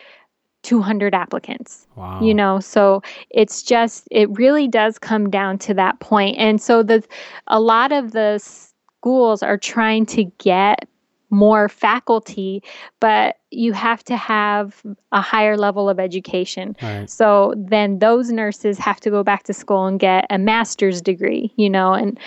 200 0.63 1.13
applicants 1.13 1.85
wow. 1.97 2.21
you 2.21 2.33
know 2.33 2.61
so 2.61 3.01
it's 3.29 3.61
just 3.61 4.07
it 4.09 4.29
really 4.37 4.69
does 4.69 4.97
come 4.97 5.29
down 5.29 5.57
to 5.57 5.73
that 5.73 5.99
point 5.99 6.37
and 6.37 6.61
so 6.61 6.81
the 6.81 7.03
a 7.47 7.59
lot 7.59 7.91
of 7.91 8.13
the 8.13 8.39
schools 8.39 9.43
are 9.43 9.57
trying 9.57 10.05
to 10.05 10.23
get 10.37 10.87
more 11.31 11.69
faculty, 11.69 12.61
but 12.99 13.37
you 13.51 13.73
have 13.73 14.03
to 14.05 14.15
have 14.15 14.81
a 15.11 15.21
higher 15.21 15.57
level 15.57 15.89
of 15.89 15.99
education. 15.99 16.75
Right. 16.81 17.09
So 17.09 17.53
then 17.57 17.99
those 17.99 18.31
nurses 18.31 18.79
have 18.79 18.99
to 19.01 19.09
go 19.09 19.23
back 19.23 19.43
to 19.43 19.53
school 19.53 19.85
and 19.85 19.99
get 19.99 20.25
a 20.29 20.37
master's 20.37 21.01
degree, 21.01 21.51
you 21.57 21.69
know, 21.69 21.93
and 21.93 22.17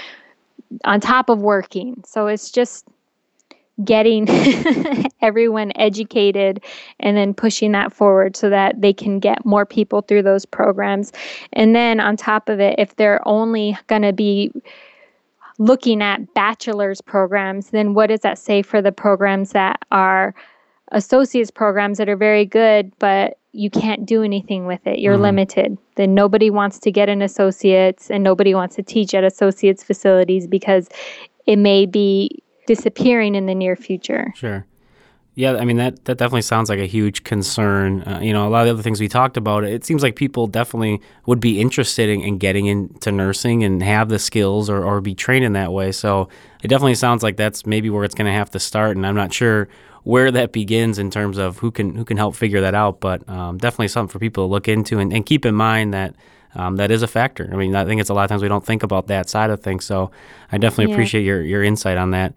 on 0.84 1.00
top 1.00 1.30
of 1.30 1.40
working. 1.40 2.02
So 2.06 2.26
it's 2.26 2.50
just 2.50 2.86
getting 3.82 4.28
everyone 5.22 5.72
educated 5.74 6.62
and 7.00 7.16
then 7.16 7.34
pushing 7.34 7.72
that 7.72 7.92
forward 7.92 8.36
so 8.36 8.48
that 8.50 8.80
they 8.80 8.92
can 8.92 9.18
get 9.18 9.44
more 9.44 9.66
people 9.66 10.02
through 10.02 10.22
those 10.22 10.44
programs. 10.44 11.10
And 11.54 11.74
then 11.74 11.98
on 11.98 12.16
top 12.16 12.48
of 12.48 12.60
it, 12.60 12.78
if 12.78 12.94
they're 12.96 13.26
only 13.26 13.76
going 13.88 14.02
to 14.02 14.12
be 14.12 14.52
looking 15.58 16.02
at 16.02 16.34
bachelor's 16.34 17.00
programs, 17.00 17.70
then 17.70 17.94
what 17.94 18.08
does 18.08 18.20
that 18.20 18.38
say 18.38 18.62
for 18.62 18.82
the 18.82 18.92
programs 18.92 19.50
that 19.52 19.80
are 19.90 20.34
associates 20.92 21.50
programs 21.50 21.98
that 21.98 22.08
are 22.08 22.16
very 22.16 22.44
good, 22.44 22.92
but 22.98 23.38
you 23.52 23.70
can't 23.70 24.04
do 24.04 24.22
anything 24.22 24.66
with 24.66 24.84
it? 24.86 24.98
You're 24.98 25.14
mm-hmm. 25.14 25.22
limited. 25.22 25.78
Then 25.96 26.14
nobody 26.14 26.50
wants 26.50 26.78
to 26.80 26.90
get 26.90 27.08
an 27.08 27.22
associate's 27.22 28.10
and 28.10 28.24
nobody 28.24 28.54
wants 28.54 28.76
to 28.76 28.82
teach 28.82 29.14
at 29.14 29.24
associate's 29.24 29.82
facilities 29.82 30.46
because 30.46 30.88
it 31.46 31.56
may 31.56 31.86
be 31.86 32.42
disappearing 32.66 33.34
in 33.34 33.46
the 33.46 33.54
near 33.54 33.76
future. 33.76 34.32
Sure. 34.36 34.66
Yeah, 35.36 35.56
I 35.56 35.64
mean 35.64 35.78
that 35.78 36.04
that 36.04 36.16
definitely 36.16 36.42
sounds 36.42 36.68
like 36.68 36.78
a 36.78 36.86
huge 36.86 37.24
concern. 37.24 38.02
Uh, 38.02 38.20
you 38.22 38.32
know, 38.32 38.46
a 38.46 38.50
lot 38.50 38.60
of 38.60 38.66
the 38.66 38.72
other 38.74 38.82
things 38.82 39.00
we 39.00 39.08
talked 39.08 39.36
about. 39.36 39.64
It 39.64 39.84
seems 39.84 40.00
like 40.00 40.14
people 40.14 40.46
definitely 40.46 41.00
would 41.26 41.40
be 41.40 41.60
interested 41.60 42.08
in, 42.08 42.20
in 42.20 42.38
getting 42.38 42.66
into 42.66 43.10
nursing 43.10 43.64
and 43.64 43.82
have 43.82 44.08
the 44.08 44.20
skills 44.20 44.70
or, 44.70 44.84
or 44.84 45.00
be 45.00 45.12
trained 45.12 45.44
in 45.44 45.52
that 45.54 45.72
way. 45.72 45.90
So 45.90 46.28
it 46.62 46.68
definitely 46.68 46.94
sounds 46.94 47.24
like 47.24 47.36
that's 47.36 47.66
maybe 47.66 47.90
where 47.90 48.04
it's 48.04 48.14
going 48.14 48.26
to 48.26 48.32
have 48.32 48.50
to 48.50 48.60
start. 48.60 48.96
And 48.96 49.04
I'm 49.04 49.16
not 49.16 49.32
sure 49.32 49.68
where 50.04 50.30
that 50.30 50.52
begins 50.52 50.98
in 50.98 51.10
terms 51.10 51.36
of 51.36 51.58
who 51.58 51.70
can 51.70 51.94
who 51.94 52.04
can 52.04 52.16
help 52.16 52.36
figure 52.36 52.60
that 52.60 52.74
out. 52.74 53.00
But 53.00 53.28
um, 53.28 53.58
definitely 53.58 53.88
something 53.88 54.12
for 54.12 54.18
people 54.18 54.46
to 54.46 54.50
look 54.50 54.68
into 54.68 54.98
and, 54.98 55.12
and 55.12 55.26
keep 55.26 55.44
in 55.44 55.54
mind 55.54 55.92
that. 55.94 56.14
Um, 56.56 56.76
that 56.76 56.92
is 56.92 57.02
a 57.02 57.08
factor. 57.08 57.50
I 57.52 57.56
mean, 57.56 57.74
I 57.74 57.84
think 57.84 58.00
it's 58.00 58.10
a 58.10 58.14
lot 58.14 58.22
of 58.22 58.28
times 58.28 58.40
we 58.40 58.46
don't 58.46 58.64
think 58.64 58.84
about 58.84 59.08
that 59.08 59.28
side 59.28 59.50
of 59.50 59.60
things. 59.60 59.84
So 59.84 60.12
I 60.52 60.58
definitely 60.58 60.92
yeah. 60.92 60.94
appreciate 60.94 61.24
your, 61.24 61.42
your 61.42 61.64
insight 61.64 61.98
on 61.98 62.12
that. 62.12 62.34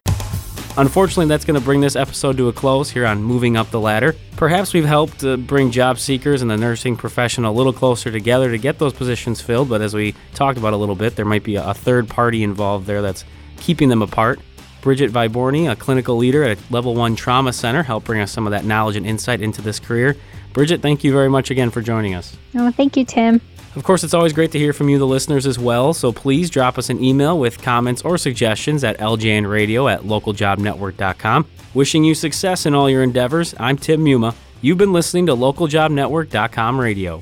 Unfortunately, 0.78 1.26
that's 1.26 1.44
going 1.44 1.60
to 1.60 1.64
bring 1.64 1.82
this 1.82 1.96
episode 1.96 2.38
to 2.38 2.50
a 2.50 2.54
close 2.54 2.92
here 2.92 3.08
on 3.08 3.24
Moving 3.24 3.58
Up 3.58 3.72
the 3.72 3.80
Ladder. 3.80 4.16
Perhaps 4.36 4.76
we've 4.76 4.86
helped 4.86 5.24
uh, 5.24 5.36
bring 5.36 5.72
job 5.72 5.98
seekers 5.98 6.44
and 6.44 6.52
the 6.52 6.58
nursing 6.58 6.96
profession 6.96 7.46
a 7.46 7.52
little 7.52 7.74
closer 7.74 8.12
together 8.12 8.52
to 8.52 8.60
get 8.60 8.78
those 8.78 8.94
positions 8.94 9.42
filled, 9.42 9.70
but 9.70 9.82
as 9.82 9.96
we 9.96 10.14
talked 10.36 10.60
about 10.60 10.74
a 10.74 10.78
little 10.78 10.94
bit, 10.94 11.16
there 11.16 11.26
might 11.26 11.44
be 11.44 11.56
a, 11.56 11.70
a 11.70 11.74
third 11.74 12.08
party 12.08 12.44
involved 12.44 12.86
there 12.86 13.02
that's 13.02 13.26
keeping 13.58 13.90
them 13.90 14.04
apart. 14.04 14.40
Bridget 14.88 15.12
Viborni, 15.12 15.70
a 15.70 15.76
clinical 15.76 16.16
leader 16.16 16.46
at 16.46 16.58
a 16.58 16.62
Level 16.74 16.96
1 16.96 17.18
Trauma 17.18 17.52
Center, 17.52 17.84
helped 17.84 18.06
bring 18.06 18.22
us 18.22 18.32
some 18.32 18.48
of 18.48 18.52
that 18.52 18.64
knowledge 18.64 18.96
and 18.96 19.06
insight 19.06 19.42
into 19.42 19.62
this 19.62 19.82
career. 19.82 20.16
Bridget, 20.54 20.82
thank 20.82 21.04
you 21.04 21.12
very 21.12 21.28
much 21.28 21.52
again 21.52 21.72
for 21.72 21.82
joining 21.82 22.16
us. 22.16 22.38
Oh, 22.56 22.72
thank 22.72 22.96
you, 22.96 23.04
Tim. 23.04 23.42
Of 23.76 23.84
course, 23.84 24.06
it's 24.06 24.14
always 24.14 24.32
great 24.32 24.54
to 24.54 24.58
hear 24.58 24.72
from 24.72 24.88
you, 24.88 24.98
the 24.98 25.06
listeners, 25.06 25.46
as 25.46 25.60
well. 25.60 25.94
So 25.94 26.14
please 26.14 26.50
drop 26.50 26.78
us 26.78 26.90
an 26.90 27.04
email 27.04 27.38
with 27.38 27.62
comments 27.62 28.02
or 28.04 28.18
suggestions 28.18 28.86
at 28.86 28.98
ljnradio 29.00 29.92
at 29.92 30.04
localjobnetwork.com. 30.04 31.46
Wishing 31.74 32.06
you 32.06 32.16
success 32.16 32.66
in 32.66 32.74
all 32.74 32.90
your 32.90 33.04
endeavors, 33.04 33.54
I'm 33.60 33.78
Tim 33.78 34.06
Muma. 34.06 34.36
You've 34.62 34.78
been 34.78 34.94
listening 34.94 35.26
to 35.26 35.36
localjobnetwork.com 35.36 36.80
radio. 36.80 37.22